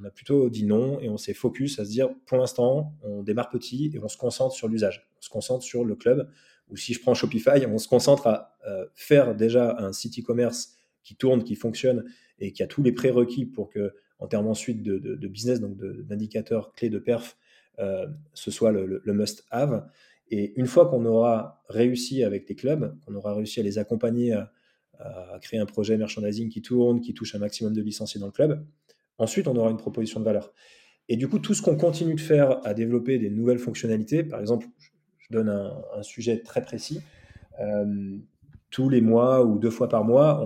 [0.00, 3.22] on a plutôt dit non et on s'est focus à se dire pour l'instant, on
[3.22, 6.30] démarre petit et on se concentre sur l'usage, on se concentre sur le club
[6.70, 10.76] ou si je prends Shopify, on se concentre à euh, faire déjà un site e-commerce
[11.02, 12.04] qui tourne, qui fonctionne
[12.38, 16.72] et qui a tous les prérequis pour que, en termes ensuite de, business, donc d'indicateurs
[16.72, 17.36] clés de perf,
[17.78, 19.86] euh, ce soit le, must-have.
[20.30, 24.32] Et une fois qu'on aura réussi avec les clubs, qu'on aura réussi à les accompagner
[24.32, 24.52] à,
[24.98, 28.32] à, créer un projet merchandising qui tourne, qui touche un maximum de licenciés dans le
[28.32, 28.64] club,
[29.18, 30.52] ensuite on aura une proposition de valeur.
[31.08, 34.40] Et du coup, tout ce qu'on continue de faire à développer des nouvelles fonctionnalités, par
[34.40, 34.66] exemple,
[35.28, 37.00] je donne un, sujet très précis.
[37.60, 38.18] Euh,
[38.70, 40.44] tous les mois ou deux fois par mois,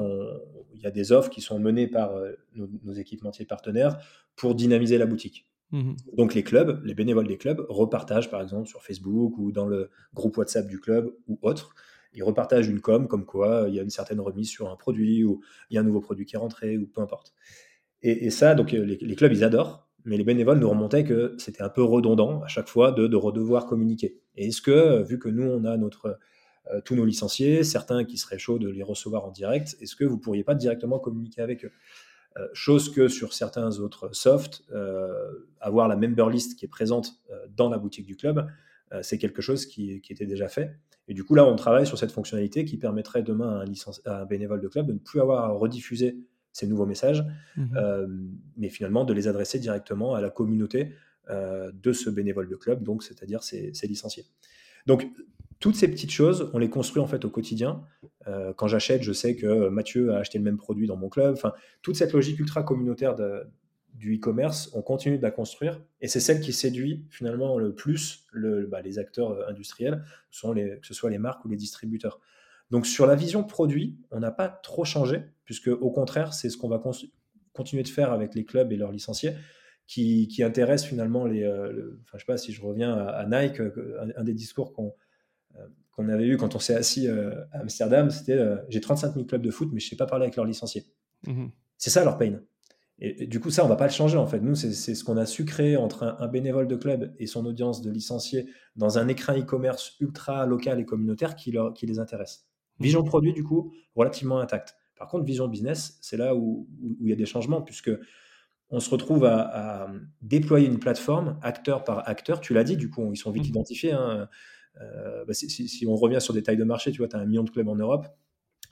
[0.78, 3.98] il y a des offres qui sont menées par euh, nos, équipementiers partenaires
[4.36, 5.46] pour dynamiser la boutique.
[5.72, 9.66] Mmh Donc les clubs, les bénévoles des clubs repartagent par exemple sur Facebook ou dans
[9.66, 11.74] le groupe WhatsApp du club ou autre.
[12.14, 15.24] Ils repartagent une com comme quoi il y a une certaine remise sur un produit
[15.24, 17.34] ou il y a un nouveau produit qui est rentré ou peu importe.
[18.00, 21.62] Et, ça, donc les, les, clubs, ils adorent mais les bénévoles nous remontaient que c'était
[21.62, 24.20] un peu redondant à chaque fois de, de redevoir communiquer.
[24.38, 26.18] Et est-ce que, vu que nous, on a notre,
[26.72, 30.04] euh, tous nos licenciés, certains qui seraient chauds de les recevoir en direct, est-ce que
[30.04, 31.72] vous ne pourriez pas directement communiquer avec eux?
[32.36, 35.12] Euh, chose que sur certains autres softs, euh,
[35.60, 37.20] avoir la member list qui est présente
[37.54, 38.46] dans la boutique du club,
[39.02, 40.78] c'est quelque chose qui, qui, était déjà fait.
[41.08, 44.22] Et du coup, là, on travaille sur cette fonctionnalité qui permettrait demain à un, à
[44.22, 46.16] un bénévole de club de ne plus avoir à rediffuser
[46.52, 47.24] ces nouveaux messages,
[47.56, 48.06] mmh euh,
[48.56, 50.94] mais finalement de les adresser directement à la communauté
[51.28, 54.24] de ce bénévole de club, donc c'est-à-dire ses, licenciés.
[54.86, 55.06] Donc
[55.60, 57.82] toutes ces petites choses, on les construit en fait au quotidien.
[58.26, 61.34] Euh, quand j'achète, je sais que Mathieu a acheté le même produit dans mon club.
[61.34, 63.16] Enfin, toute cette logique ultra communautaire
[63.94, 68.26] du e-commerce, on continue de la construire et c'est celle qui séduit finalement le plus
[68.68, 72.20] bah, les acteurs industriels, que ce soit les marques ou les distributeurs.
[72.70, 76.56] Donc sur la vision produit, on n'a pas trop changé, puisque au contraire, c'est ce
[76.56, 76.80] qu'on va
[77.52, 79.32] continuer de faire avec les clubs et leurs licenciés,
[79.88, 81.42] qui, qui intéressent finalement les...
[81.42, 84.94] Euh, enfin, je sais pas si je reviens à, Nike, euh, un, des discours qu'on
[85.56, 89.42] euh, qu'on avait eu quand on s'est assis à Amsterdam, c'était j'ai 35 000 clubs
[89.42, 90.84] de foot, mais je ne sais pas parler avec leurs licenciés.
[91.26, 91.46] Mmh
[91.80, 92.40] c'est ça leur pain.
[92.98, 94.40] Et, du coup, ça, on va pas le changer en fait.
[94.40, 97.82] Nous, c'est ce qu'on a su créer entre un, bénévole de club et son audience
[97.82, 102.48] de licenciés dans un écran e-commerce ultra local et communautaire qui, leur, qui les intéresse.
[102.80, 104.74] Vision produit, du coup, relativement intacte.
[104.96, 106.68] Par contre, vision business, c'est là où,
[107.00, 107.90] il y a des changements, puisque
[108.70, 109.88] on se retrouve à,
[110.22, 112.40] déployer une plateforme acteur par acteur.
[112.40, 113.48] Tu l'as dit, du coup, ils sont vite mmh.
[113.48, 113.92] identifiés.
[113.92, 114.28] Hein.
[114.80, 117.26] Euh, bah, si, on revient sur des tailles de marché, tu vois, tu as un
[117.26, 118.06] million de clubs en Europe.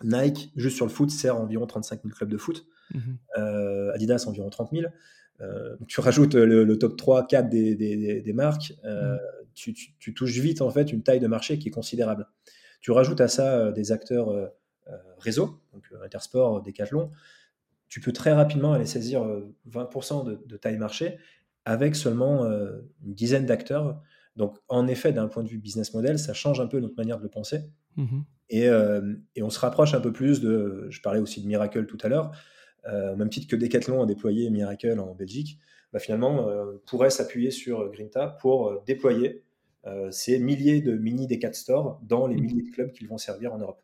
[0.04, 2.66] Nike, juste sur le foot, sert environ 35 000 clubs de foot.
[2.92, 3.00] Mmh.
[3.38, 4.85] Euh, Adidas, environ 30 000.
[5.88, 9.16] tu rajoutes le, top 3, 4 des, marques, mmh.
[9.54, 12.28] tu, tu, touches vite en fait une taille de marché qui est considérable.
[12.82, 14.52] Tu rajoutes à ça des acteurs
[15.18, 17.11] réseau, donc Intersport, Decathlon,
[17.88, 19.25] tu peux très rapidement aller saisir
[19.70, 21.18] 20% de, de, taille marché
[21.64, 24.01] avec seulement une dizaine d'acteurs.
[24.37, 27.18] Donc, en effet, d'un point de vue business model, ça change un peu notre manière
[27.18, 27.61] de le penser.
[27.96, 28.68] Mmh et,
[29.35, 30.87] et, on se rapproche un peu plus de.
[30.88, 32.31] Je parlais aussi de Miracle tout à l'heure.
[32.87, 35.59] au même titre que Decathlon a déployé Miracle en Belgique,
[35.92, 36.49] bah, finalement,
[36.87, 39.42] pourrait s'appuyer sur Grinta pour déployer
[40.11, 43.53] ces milliers de mini Decat stores dans les mmh milliers de clubs qu'ils vont servir
[43.53, 43.83] en Europe.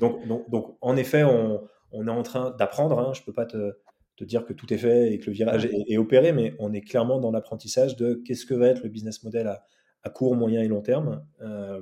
[0.00, 2.98] Donc, donc, donc, en effet, on, on est en train d'apprendre.
[2.98, 3.12] Hein.
[3.14, 3.74] Je ne peux pas te,
[4.22, 7.20] dire que tout est fait et que le virage est, opéré, mais on est clairement
[7.20, 10.80] dans l'apprentissage de qu'est-ce que va être le business model à, court, moyen et long
[10.80, 11.80] terme euh,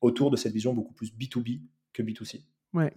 [0.00, 1.60] autour de cette vision beaucoup plus B2B
[1.92, 2.42] que B2C.
[2.72, 2.92] Ouais.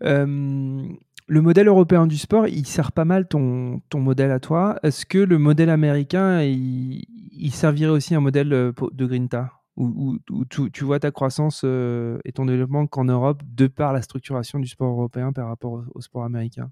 [0.00, 4.78] le modèle européen du sport, il sert pas mal ton, ton modèle à toi.
[4.82, 7.04] Est-ce que le modèle américain, il,
[7.36, 9.50] il servirait aussi un modèle euh, de Grinta?
[9.76, 14.58] Où, tu, vois ta croissance euh, et ton développement qu'en Europe, de par la structuration
[14.58, 16.70] du sport européen par rapport au, sport américain?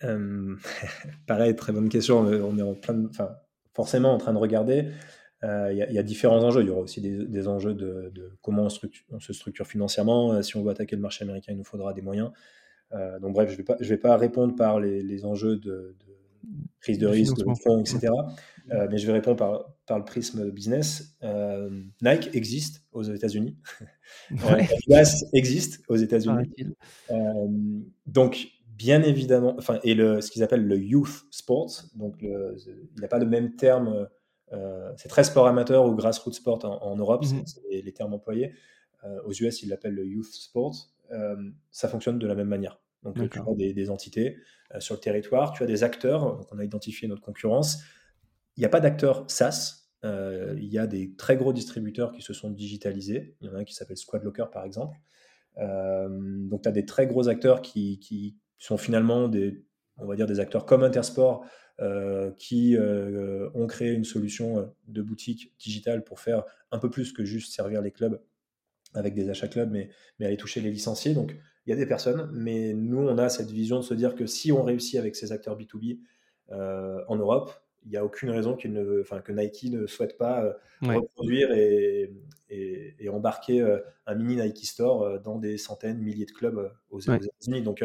[1.26, 2.18] Pareil, très bonne question.
[2.20, 2.76] On est en
[3.74, 4.90] forcément en train de regarder.
[5.44, 6.62] Euh, il y, a différents enjeux.
[6.62, 8.66] Il y aura aussi des, enjeux de, comment
[9.10, 10.32] on, se structure financièrement.
[10.32, 12.32] Euh, si on veut attaquer le marché américain, il nous faudra des moyens.
[13.20, 15.96] donc bref, je ne vais, pas répondre par les, enjeux de,
[16.80, 18.08] prise de risque, de fonds, etc.
[18.72, 21.16] Euh, mais je vais répondre par, par le prisme business.
[21.22, 21.70] Euh,
[22.02, 23.56] Nike existe aux États-Unis.
[24.30, 26.52] Adidas existe aux États-Unis.
[28.06, 33.08] donc, bien évidemment, enfin, et le, ce qu'ils appellent le youth sport, donc il n'a
[33.08, 34.08] pas le même terme.
[34.52, 37.42] Euh, c'est très sport amateur ou grassroots sport en, Europe, mhm.
[37.44, 38.52] c'est les, termes employés.
[39.24, 40.90] aux US, ils l'appellent le youth sport.
[41.70, 42.80] ça fonctionne de la même manière.
[43.02, 44.38] Donc, tu as des, des entités
[44.80, 47.82] sur le territoire, tu as des acteurs, donc on a identifié notre concurrence,
[48.58, 49.88] il n'y a pas d'acteurs SaaS.
[50.04, 53.36] Euh, il y a des très gros distributeurs qui se sont digitalisés.
[53.40, 54.98] Il y en a un qui s'appelle Squad Locker, par exemple.
[55.58, 59.64] Euh, donc, tu as des très gros acteurs qui, sont finalement des,
[59.96, 61.44] on va dire, des acteurs comme Intersport
[61.80, 62.76] euh, qui
[63.54, 67.80] ont créé une solution de boutique digitale pour faire un peu plus que juste servir
[67.80, 68.20] les clubs
[68.94, 71.14] avec des achats clubs, mais, mais aller toucher les licenciés.
[71.14, 71.36] Donc,
[71.68, 74.26] il y a des personnes, mais nous, on a cette vision de se dire que
[74.26, 75.98] si on réussit avec ces acteurs B2B
[76.50, 77.52] en Europe,
[77.88, 80.52] il n'y a aucune raison ne, enfin, que Nike ne souhaite pas euh,
[80.82, 82.12] reproduire et,
[82.50, 87.00] et, embarquer euh, un mini Nike Store euh, dans des centaines, milliers de clubs aux,
[87.00, 87.62] États-Unis.
[87.62, 87.84] Donc,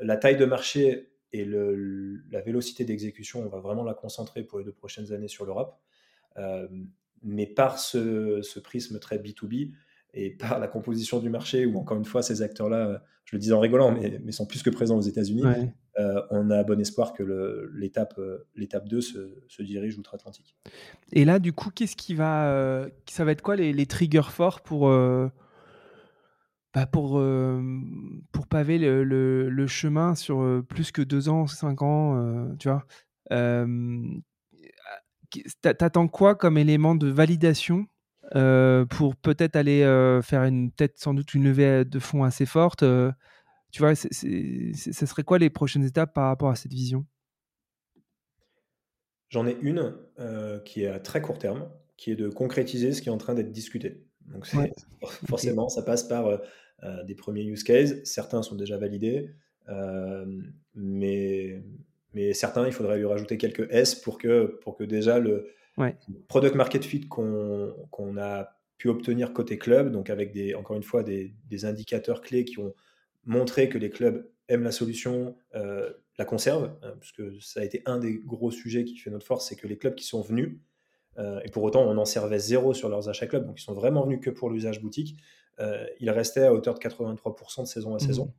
[0.00, 4.58] la taille de marché et le, la vélocité d'exécution, on va vraiment la concentrer pour
[4.58, 5.76] les deux prochaines années sur l'Europe.
[7.22, 9.72] mais par ce, ce, prisme très B2B
[10.16, 13.52] et par la composition du marché, où encore une fois, ces acteurs-là, je le dis
[13.52, 15.42] en rigolant, mais, mais sont plus que présents aux États-Unis,
[15.98, 20.56] euh, on a bon espoir que l'étape euh, l'étape 2 se, dirige outre-Atlantique.
[21.12, 22.50] Et là, du coup, qu'est-ce qui va.
[22.50, 24.90] Euh, ça va être quoi les, triggers forts pour.
[26.74, 27.22] Bah, pour,
[28.32, 32.86] pour paver le, chemin sur plus que deux ans, cinq ans, tu vois.
[35.62, 37.86] T'attends quoi comme élément de validation
[38.32, 39.80] pour peut-être aller
[40.22, 42.84] faire une, peut-être sans doute une levée de fonds assez forte
[43.76, 47.04] tu vois, ce serait quoi les prochaines étapes par rapport à cette vision?
[49.28, 53.02] J'en ai une euh, qui est à très court terme, qui est de concrétiser ce
[53.02, 54.02] qui est en train d'être discuté.
[54.28, 54.46] Donc
[55.28, 56.38] forcément, ça passe par euh,
[56.84, 58.02] euh, des premiers use cases.
[58.04, 59.34] Certains sont déjà validés,
[60.74, 61.62] mais,
[62.14, 65.50] mais certains, il faudrait lui rajouter quelques S pour que, pour que déjà le
[66.28, 71.02] product market fit qu'on a pu obtenir côté club, donc avec des, encore une fois
[71.02, 72.74] des, des indicateurs clés qui ont
[73.26, 77.64] montrer que les clubs aiment la solution, euh, la conservent, hein, parce que ça a
[77.64, 80.22] été un des gros sujets qui fait notre force, c'est que les clubs qui sont
[80.22, 80.58] venus,
[81.18, 83.74] euh, et pour autant on en servait zéro sur leurs achats clubs, donc ils sont
[83.74, 85.16] vraiment venus que pour l'usage boutique,
[85.58, 88.00] euh, ils restaient à hauteur de 83% de saison à mmh.
[88.00, 88.32] saison.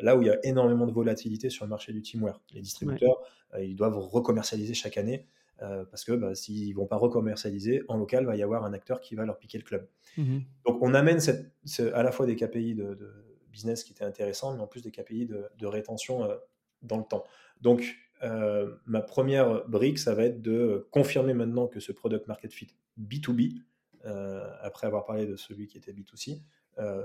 [0.00, 2.40] Là où il y a énormément de volatilité sur le marché du teamwear.
[2.52, 3.22] Les distributeurs,
[3.60, 8.24] ils doivent recommercialiser chaque année parce que bah, s'ils ne vont pas recommercialiser, en local,
[8.24, 9.88] il va y avoir un acteur qui va leur piquer le club.
[10.16, 11.52] Mmh donc on amène cette,
[11.92, 15.26] à la fois des KPI de business qui était intéressant, mais en plus des KPI
[15.26, 16.36] de, rétention euh,
[16.82, 17.24] dans le temps.
[17.60, 22.52] Donc, euh, ma première brique, ça va être de confirmer maintenant que ce product market
[22.52, 23.62] fit B2B,
[24.04, 26.42] euh, après avoir parlé de celui qui était B2C,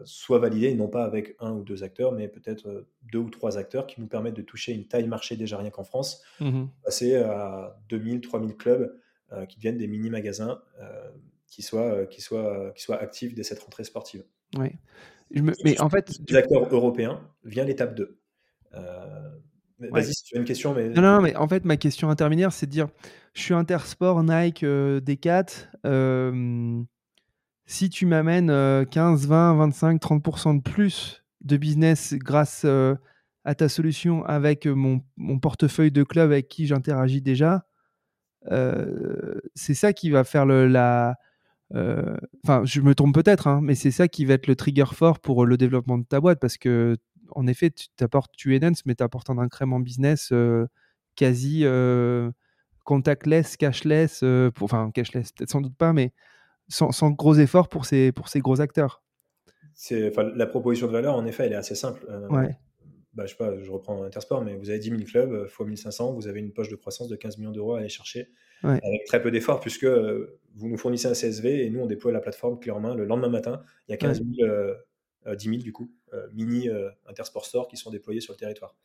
[0.03, 3.87] soit validé, non pas avec un ou deux acteurs, mais peut-être deux ou trois acteurs
[3.87, 7.79] qui nous permettent de toucher une taille marché déjà rien qu'en France, mmh passer à
[7.89, 8.95] 2000, 3000 clubs
[9.47, 10.59] qui deviennent des mini-magasins
[11.47, 14.23] qui, soient, qui, soient, qui soient actifs dès cette rentrée sportive.
[14.57, 14.69] Oui.
[15.31, 16.11] Mais en fait.
[16.27, 18.17] Les acteurs européens vient l'étape 2.
[18.75, 19.29] Euh,
[19.79, 20.73] Vas-y, si tu as une question.
[20.73, 20.89] Mais...
[20.89, 22.89] Non, non, mais en fait, ma question intermédiaire, c'est de dire
[23.33, 25.45] je suis Intersport, Nike, euh, Decat.
[27.69, 28.47] Euh, si tu m'amènes
[28.89, 32.95] 15, 20, 25, 30% de plus de business grâce euh,
[33.45, 37.65] à ta solution avec mon, mon, portefeuille de club avec qui j'interagis déjà,
[39.55, 41.15] c'est ça qui va faire la.
[41.73, 45.19] Enfin, je me trompe peut-être, hein, mais c'est ça qui va être le trigger fort
[45.19, 46.97] pour le développement de ta boîte parce que
[47.35, 50.67] en effet, tu t'apportes, tu dense, mais tu apportes un incrément business euh,
[51.15, 52.31] quasi euh,
[52.85, 56.13] contactless, cashless, euh, enfin cashless, peut-être sans doute pas, mais
[56.69, 59.03] sans, gros efforts pour ces, pour ces gros acteurs.
[59.73, 62.05] C'est, la proposition de valeur, en effet, elle est assez simple.
[62.29, 62.55] ouais.
[63.13, 66.13] Bah, je sais pas, je reprends Intersport, mais vous avez 10 000 clubs, x 1500,
[66.13, 68.29] vous avez une poche de croissance de 15 millions d'euros à aller chercher,
[68.63, 72.19] avec très peu d'efforts, puisque vous nous fournissez un CSV et nous, on déploie la
[72.19, 73.63] plateforme clé en main le lendemain matin.
[73.87, 74.47] Il y a 15 000
[75.35, 78.75] 10 000 du coup, euh, mini euh, Intersport Store qui sont déployés sur le territoire.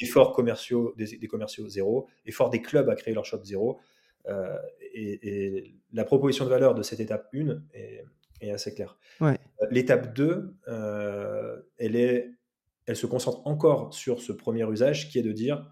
[0.00, 3.80] Efforts commerciaux, des, commerciaux zéro, effort des clubs à créer leur shop zéro.
[4.26, 4.56] Euh,
[4.94, 8.98] et, la proposition de valeur de cette étape 1 est, assez claire.
[9.70, 10.54] L'étape 2,
[11.78, 12.30] elle, est,
[12.86, 15.66] elle se concentre encore sur ce premier usage qui est de dire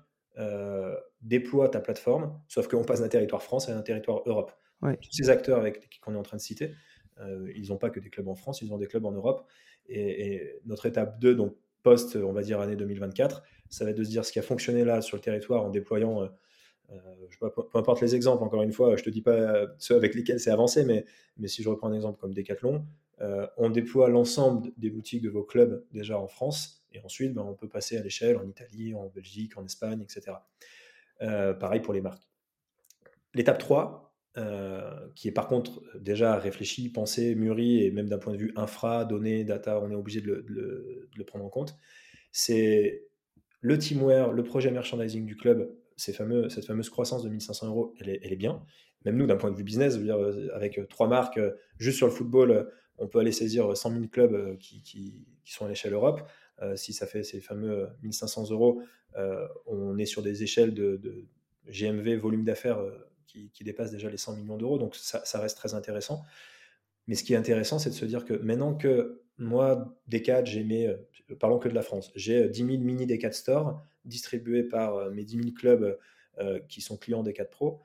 [1.20, 4.52] déploie ta plateforme, sauf qu'on passe d'un territoire France à un territoire Europe.
[4.80, 6.72] Tous ces acteurs avec qu'on est en train de citer,
[7.54, 9.46] ils n'ont pas que des clubs en France, ils ont des clubs en Europe.
[9.88, 14.04] Et, notre étape 2, donc post, on va dire, année 2024, ça va être de
[14.04, 16.28] se dire ce qui a fonctionné là sur le territoire en déployant, euh, euh,
[16.90, 19.96] je sais pas, peu importe les exemples, encore une fois, je te dis pas ceux
[19.96, 21.04] avec lesquels c'est avancé, mais,
[21.36, 22.84] mais si je reprends un exemple comme Decathlon,
[23.20, 27.42] euh, on déploie l'ensemble des boutiques de vos clubs déjà en France, et ensuite ben,
[27.42, 30.36] on peut passer à l'échelle en Italie, en Belgique, en Espagne, etc.
[31.58, 32.22] pareil pour les marques.
[33.34, 34.06] L'étape 3,
[34.38, 38.52] euh, qui est par contre déjà réfléchi, pensé, mûri, et même d'un point de vue
[38.54, 41.74] infra, données, data, on est obligé de le, prendre en compte.
[42.32, 43.06] C'est
[43.62, 48.20] le teamwear, le projet merchandising du club, cette fameuse croissance de 1500 euros, elle est,
[48.22, 48.62] elle est bien.
[49.04, 52.06] Même nous, d'un point de vue business, dire, euh, avec trois marques, euh, juste sur
[52.06, 56.22] le football, on peut aller saisir 100 000 clubs qui, qui, sont à l'échelle Europe.
[56.76, 58.82] si ça fait ces fameux 1500 euros,
[59.66, 61.26] on est sur des échelles de,
[61.68, 62.80] GMV, volume d'affaires
[63.52, 66.22] qui, dépasse déjà les 100 millions d'euros, donc ça, reste très intéressant.
[67.06, 70.64] Mais ce qui est intéressant, c'est de se dire que maintenant que moi, Decat, j'ai
[70.64, 70.96] mes, euh,
[71.38, 75.10] parlons que de la France, j'ai 10 euh, 000 mini Decat Store distribués par euh,
[75.10, 75.98] mes 10 000 clubs
[76.68, 77.80] qui sont clients Decat Pro,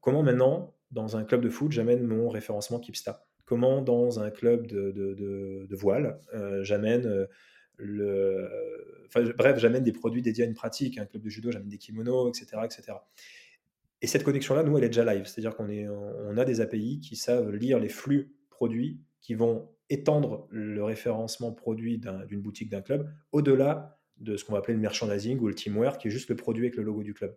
[0.00, 3.26] comment maintenant, dans un club de foot, j'amène mon référencement Kipsta?
[3.44, 6.18] Comment dans un club de, de, voile,
[6.62, 7.28] j'amène
[7.76, 8.48] le...
[9.36, 12.30] Bref, j'amène des produits dédiés à une pratique, un club de judo, j'amène des kimonos,
[12.30, 12.62] etc.
[12.64, 12.94] etc.
[14.00, 15.26] Et cette connexion-là, nous, elle est déjà live.
[15.26, 20.46] C'est-à-dire qu'on on a des API qui savent lire les flux produits, qui vont étendre
[20.50, 25.38] le référencement produit d'une boutique, d'un club, au-delà de ce qu'on va appeler le merchandising
[25.40, 27.36] ou le teamwear, qui est juste le produit avec le logo du club.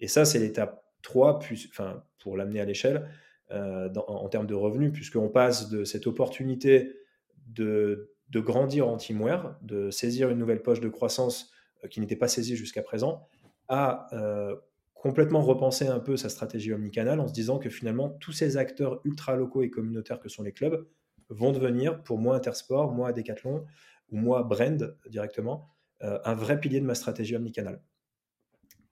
[0.00, 3.08] Et ça, c'est l'étape 3, puis, enfin, pour l'amener à l'échelle,
[3.50, 6.96] euh, en, termes de revenus, puisqu'on passe de cette opportunité
[7.46, 11.52] de, de, grandir en teamwear, de saisir une nouvelle poche de croissance
[11.84, 13.28] euh, qui n'était pas saisie jusqu'à présent,
[13.68, 14.56] à euh,
[14.94, 19.00] complètement repenser un peu sa stratégie omnicanal en se disant que finalement tous ces acteurs
[19.04, 20.86] ultra locaux et communautaires que sont les clubs
[21.28, 23.66] vont devenir pour moi Intersport, moi Decathlon
[24.10, 25.68] ou moi Brand directement
[26.00, 27.80] un vrai pilier de ma stratégie omnicanal.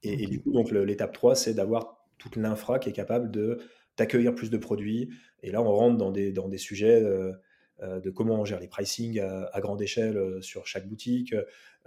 [0.03, 3.59] Et, et du coup donc l'étape 3 c'est d'avoir toute l'infra qui est capable de
[3.97, 5.11] d'accueillir plus de produits
[5.43, 7.33] et là on rentre dans des, dans des sujets euh,
[7.83, 11.35] euh, de comment on gère les pricing à, grande échelle euh, sur chaque boutique,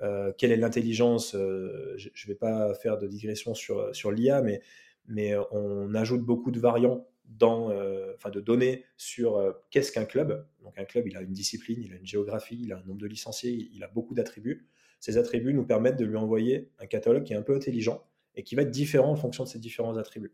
[0.02, 1.32] euh, quelle est l'intelligence.
[1.34, 4.62] je ne vais pas faire de digression sur, sur l'IA, mais,
[5.08, 7.72] mais on ajoute beaucoup de variants dans,
[8.14, 10.46] enfin de données sur qu'est-ce qu'un club.
[10.64, 13.00] Donc un club, il a une discipline, il a une géographie, il a un nombre
[13.00, 14.68] de licenciés, il a beaucoup d'attributs.
[15.06, 18.42] Ces attributs nous permettent de lui envoyer un catalogue qui est un peu intelligent et
[18.42, 20.34] qui va être différent en fonction de ces différents attributs.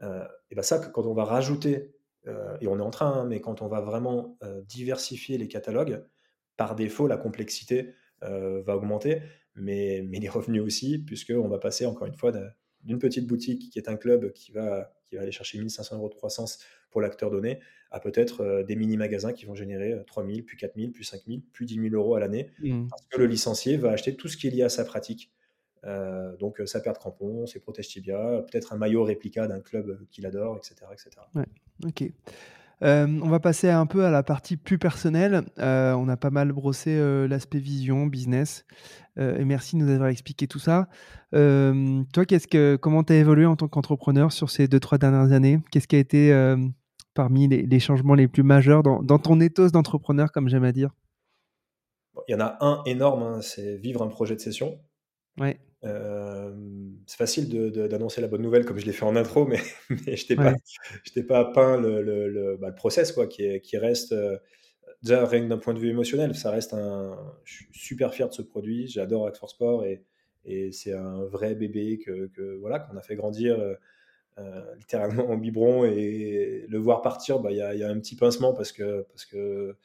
[0.00, 1.92] et ben ça, quand on va rajouter
[2.26, 5.48] euh, et on est en train, hein, mais quand on va vraiment euh, diversifier les
[5.48, 6.02] catalogues,
[6.56, 7.92] par défaut, la complexité
[8.22, 9.20] euh, va augmenter,
[9.54, 12.32] mais, mais, les revenus aussi, puisqu'on va passer encore une fois
[12.84, 16.08] d'une petite boutique qui est un club qui va, qui va aller chercher 1500 euros
[16.08, 16.58] de croissance
[16.90, 21.42] pour l'acteur donné, à peut-être des mini-magasins qui vont générer 3000, puis 4000, puis 5000,
[21.52, 22.88] puis 10 000 euros à l'année, mmh.
[22.88, 25.32] parce que le licencié va acheter tout ce qui est lié à sa pratique.
[26.38, 30.26] donc sa paire de crampons, ses protèges tibia, peut-être un maillot réplica d'un club qu'il
[30.26, 30.86] adore, etc.
[30.92, 31.10] etc.
[31.34, 31.44] Ouais.
[31.84, 32.04] Ok.
[32.82, 35.44] Euh, on va passer un peu à la partie plus personnelle.
[35.58, 38.64] Euh, on a pas mal brossé euh, l'aspect vision, business.
[39.16, 40.88] et merci de nous avoir expliqué tout ça.
[41.32, 45.32] toi, qu'est-ce que, comment tu as évolué en tant qu'entrepreneur sur ces deux, trois dernières
[45.32, 45.60] années?
[45.70, 46.56] Qu'est-ce qui a été
[47.14, 50.90] parmi les, changements les plus majeurs dans, ton ethos d'entrepreneur, comme j'aime à dire?
[52.28, 54.78] Il y en a un énorme, hein, c'est vivre un projet de session.
[55.38, 55.60] Ouais.
[55.84, 59.60] C'est facile d'annoncer la bonne nouvelle comme je l'ai fait en intro, mais,
[60.06, 60.54] mais je t'ai pas,
[61.28, 64.14] pas peint le, le, bah, le, process quoi, qui, qui reste
[65.02, 67.16] déjà rien que d'un point de vue émotionnel, ça reste un.
[67.44, 68.88] Je suis super fier de ce produit.
[68.88, 70.02] J'adore Act for Sport et,
[70.44, 73.58] et c'est un vrai bébé que, que voilà qu'on a fait grandir
[74.38, 78.00] euh, littéralement en biberon et le voir partir, bah, il bah, y, y, a un
[78.00, 79.76] petit pincement parce que, parce que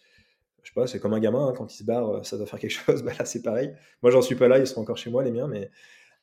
[0.69, 2.59] je sais pas, c'est comme un gamin, hein, quand il se barre, ça doit faire
[2.59, 3.01] quelque chose.
[3.01, 3.73] Bah, là, c'est pareil.
[4.03, 5.71] Moi, j'en suis pas là, ils sont encore chez moi, les miens, mais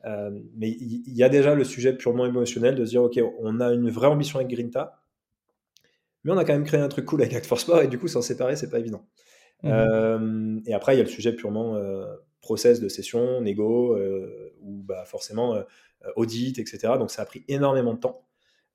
[0.04, 3.60] euh, mais il y, a déjà le sujet purement émotionnel de se dire, ok, on
[3.60, 5.02] a une vraie ambition avec Grinta,
[6.22, 7.98] mais on a quand même créé un truc cool avec Act for Sport et du
[7.98, 9.04] coup, s'en séparer, c'est pas évident.
[9.64, 9.70] Mmh.
[9.72, 11.76] Euh, et après, il y a le sujet purement
[12.40, 13.98] process de session, négo,
[14.60, 15.56] ou bah, forcément
[16.06, 16.94] euh, audit, etc.
[16.98, 18.25] Donc ça a pris énormément de temps.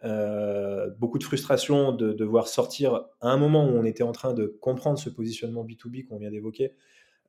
[0.03, 4.33] Euh, beaucoup de frustration de devoir sortir à un moment où on était en train
[4.33, 6.75] de comprendre ce positionnement B2B qu'on vient d'évoquer.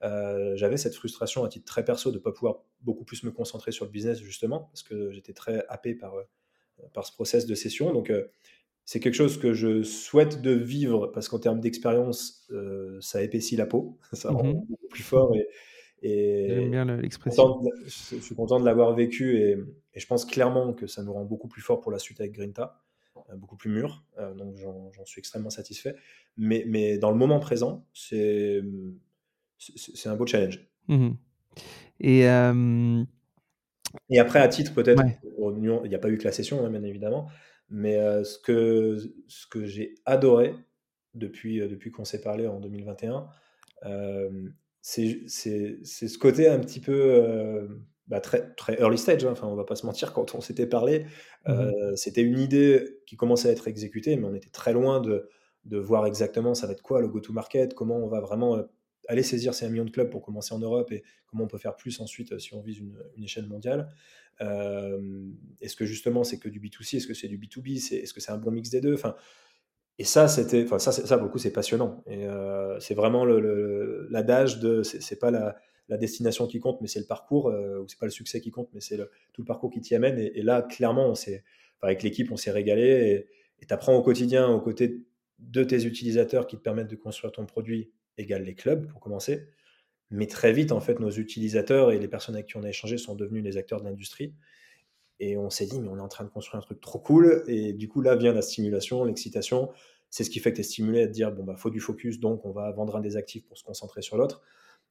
[0.03, 3.31] Euh, j'avais cette frustration à titre très perso de ne pas pouvoir beaucoup plus me
[3.31, 6.15] concentrer sur le business justement parce que j'étais très happé par,
[6.93, 7.93] par ce process de session.
[7.93, 8.11] Donc
[8.85, 12.51] c'est quelque chose que je souhaite de vivre parce qu'en termes d'expérience,
[13.01, 15.47] ça épaissit la peau, ça rend mmh beaucoup plus fort et,
[16.03, 17.61] J'aime bien l'expression.
[17.85, 19.59] Je suis content de l'avoir vécu et,
[19.95, 22.81] je pense clairement que ça nous rend beaucoup plus fort pour la suite avec Grinta,
[23.31, 24.05] euh, beaucoup plus mûr.
[24.19, 25.95] Euh, donc j'en suis extrêmement satisfait.
[26.37, 28.63] Mais, mais dans le moment présent, c'est
[30.07, 30.67] un beau challenge.
[30.89, 31.11] Mmh
[32.01, 33.05] et, euh,
[34.09, 35.05] et après, à titre peut-être,
[35.39, 37.29] il n'y a pas eu que la session, hein, bien évidemment,
[37.69, 37.95] mais
[38.25, 38.99] ce que,
[39.29, 40.57] ce que j'ai adoré
[41.15, 43.29] depuis, depuis qu'on s'est parlé en 2021,
[44.83, 47.69] c'est ce côté un petit peu euh,
[48.09, 49.25] bah, très, très early stage.
[49.25, 49.31] Hein.
[49.31, 51.07] Enfin, on va pas se mentir, quand on s'était parlé,
[51.47, 55.01] mmh euh, c'était une idée qui commençait à être exécutée, mais on était très loin
[55.01, 55.29] de,
[55.65, 58.63] de voir exactement ça va être quoi le go-to-market, comment on va vraiment euh,
[59.09, 61.77] aller saisir ces millions de clubs pour commencer en Europe et comment on peut faire
[61.77, 63.89] plus ensuite si on vise une, une échelle mondiale.
[65.61, 68.33] est-ce que justement c'est que du B2C, est-ce que c'est du B2B, est-ce que c'est
[68.33, 68.95] un bon mix des deux?
[68.95, 69.17] Enfin,
[70.03, 72.03] et ça, c'était, enfin, ça, ça, pour le c'est passionnant.
[72.09, 75.57] Et euh, c'est vraiment l'adage de, c'est pas la,
[75.97, 78.69] destination qui compte, mais c'est le parcours, euh, ou c'est pas le succès qui compte,
[78.75, 78.97] mais c'est
[79.33, 80.19] tout le parcours qui t'y amène.
[80.19, 81.45] Et, là, clairement, on s'est,
[81.83, 83.29] avec l'équipe, on s'est régalé.
[83.61, 85.05] Et tu apprends au quotidien, aux côtés
[85.39, 89.51] de tes utilisateurs qui te permettent de construire ton produit, égale les clubs, pour commencer.
[90.11, 92.99] Mais très vite, en fait, nos utilisateurs et les personnes avec qui on a échangé
[92.99, 94.35] sont devenus les acteurs de l'industrie.
[95.23, 97.45] Et on s'est dit, mais on est en train de construire un truc trop cool.
[97.47, 99.71] Et du coup, là vient la stimulation, l'excitation.
[100.11, 101.79] C'est ce qui fait que tu es stimulé à te dire bon bah faut du
[101.79, 104.43] focus donc on va vendre un des actifs pour se concentrer sur l'autre.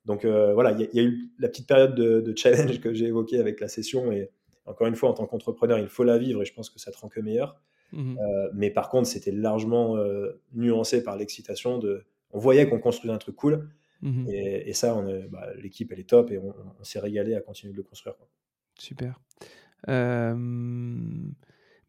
[0.06, 3.40] Donc euh, voilà il y, a eu la petite période de, challenge que j'ai évoquée
[3.40, 4.10] avec la session.
[4.14, 4.32] Et
[4.66, 6.92] encore une fois en tant qu'entrepreneur il faut la vivre et je pense que ça
[6.92, 7.62] te rend que meilleur.
[7.92, 12.80] Mmh euh, mais par contre c'était largement euh, nuancé par l'excitation de on voyait qu'on
[12.80, 13.70] construisait un truc cool.
[14.02, 17.78] Mmh et, ça bah, l'équipe elle est top et on, s'est régalé à continuer de
[17.78, 18.16] le construire
[18.80, 19.20] super
[19.88, 20.36] mais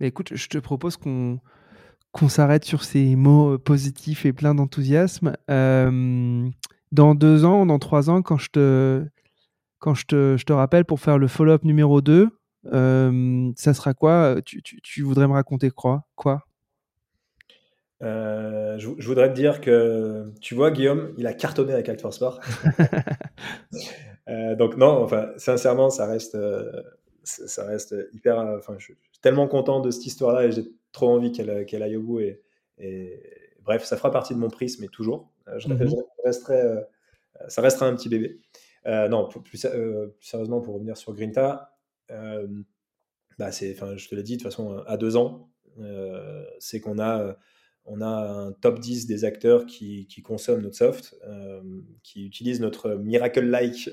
[0.00, 1.40] écoute je te propose qu'on
[2.12, 5.34] qu'on s'arrête sur ces mots euh, positifs et pleins d'enthousiasme.
[5.50, 6.48] Euh,
[6.92, 9.04] dans deux ans, dans trois ans, quand je te,
[9.78, 12.28] quand je te, je te rappelle pour faire le follow-up numéro 2,
[12.72, 14.36] euh, ça sera quoi?
[14.44, 16.42] Tu, tu, tu, voudrais me raconter quoi, quoi?
[18.02, 22.40] Je, voudrais te dire que, tu vois, Guillaume, il a cartonné avec Act for Sport.
[24.58, 26.36] donc non, enfin, sincèrement, ça reste,
[27.24, 28.38] ça reste hyper...
[28.38, 32.02] Enfin, je suis tellement content de cette histoire-là et j'ai trop envie qu'elle aille au
[32.02, 32.20] bout.
[32.20, 32.42] Et,
[33.64, 35.32] bref, ça fera partie de mon prisme, mais toujours.
[35.48, 35.68] Euh, je,
[36.24, 36.80] resterai, euh,
[37.48, 38.38] ça restera un petit bébé.
[38.86, 39.66] Euh, non, plus,
[40.20, 41.76] sérieusement, pour revenir sur Grinta,
[43.38, 45.50] bah je te l'ai dit, de toute façon, à deux ans,
[46.58, 47.36] c'est qu'on a,
[47.84, 51.16] on a un top 10 des acteurs qui, qui consomment notre soft,
[52.02, 53.90] qui utilisent notre Miracle-like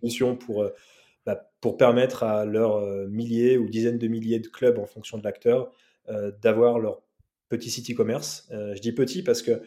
[0.00, 0.70] solution pour,
[1.26, 5.24] bah, pour permettre à leurs milliers ou dizaines de milliers de clubs en fonction de
[5.24, 5.72] l'acteur
[6.08, 7.00] euh, d'avoir leur
[7.48, 8.48] petit site e-commerce.
[8.50, 9.62] Euh, je dis petit parce que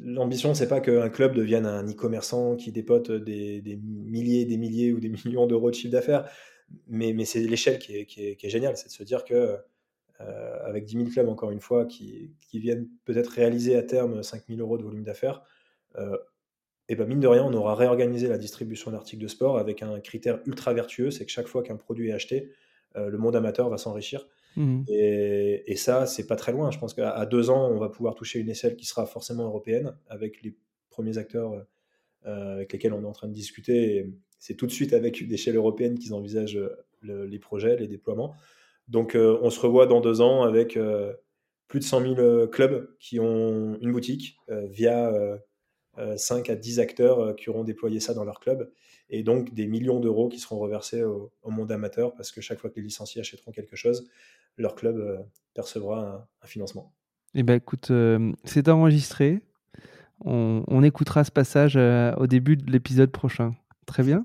[0.00, 5.00] l'ambition, c'est pas qu'un club devienne un e-commerçant qui dépote des, milliers, des milliers ou
[5.00, 6.30] des millions d'euros de chiffre d'affaires,
[6.86, 9.58] mais, c'est l'échelle qui est, géniale, c'est de se dire que
[10.20, 14.22] euh, avec 10 000 clubs, encore une fois, qui, qui viennent peut-être réaliser à terme
[14.22, 15.42] 5 000 euros de volume d'affaires,
[16.92, 19.98] et ben mine de rien, on aura réorganisé la distribution d'articles de sport avec un
[20.00, 22.50] critère ultra vertueux, c'est que chaque fois qu'un produit est acheté,
[22.94, 24.26] le monde amateur va s'enrichir.
[24.56, 24.82] Mmh.
[24.88, 26.70] Et, ça, c'est pas très loin.
[26.70, 29.94] Je pense qu'à deux ans, on va pouvoir toucher une échelle qui sera forcément européenne
[30.08, 30.54] avec les
[30.90, 31.64] premiers acteurs
[32.26, 34.12] euh, avec lesquels on est en train de discuter.
[34.38, 36.60] C'est tout de suite avec une échelle européenne qu'ils envisagent
[37.02, 38.34] les projets, les déploiements.
[38.88, 41.14] Donc, euh, on se revoit dans deux ans avec euh,
[41.68, 45.12] plus de 100 000 clubs qui ont une boutique via
[46.16, 48.70] 5 à 10 acteurs qui auront déployé ça dans leur club,
[49.10, 52.70] et donc des millions d'euros qui seront reversés au, monde amateur, parce que chaque fois
[52.70, 54.08] que les licenciés achèteront quelque chose,
[54.56, 56.92] leur club percevra un, financement.
[57.34, 57.92] Eh ben écoute,
[58.44, 59.40] c'est enregistré.
[60.24, 63.54] On, on, écoutera ce passage au début de l'épisode prochain.
[63.86, 64.24] Très bien?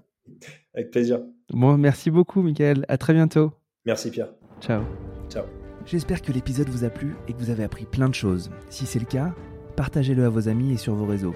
[0.74, 1.22] Avec plaisir.
[1.50, 2.86] Bon, merci beaucoup, Michael.
[2.88, 3.52] À très bientôt.
[3.86, 4.34] Merci, Pierre.
[4.62, 4.84] Ciao.
[5.30, 5.46] Ciao.
[5.86, 8.52] J'espère que l'épisode vous a plu et que vous avez appris plein de choses.
[8.70, 9.34] Si c'est le cas,
[9.76, 11.36] partagez-le à vos amis et sur vos réseaux.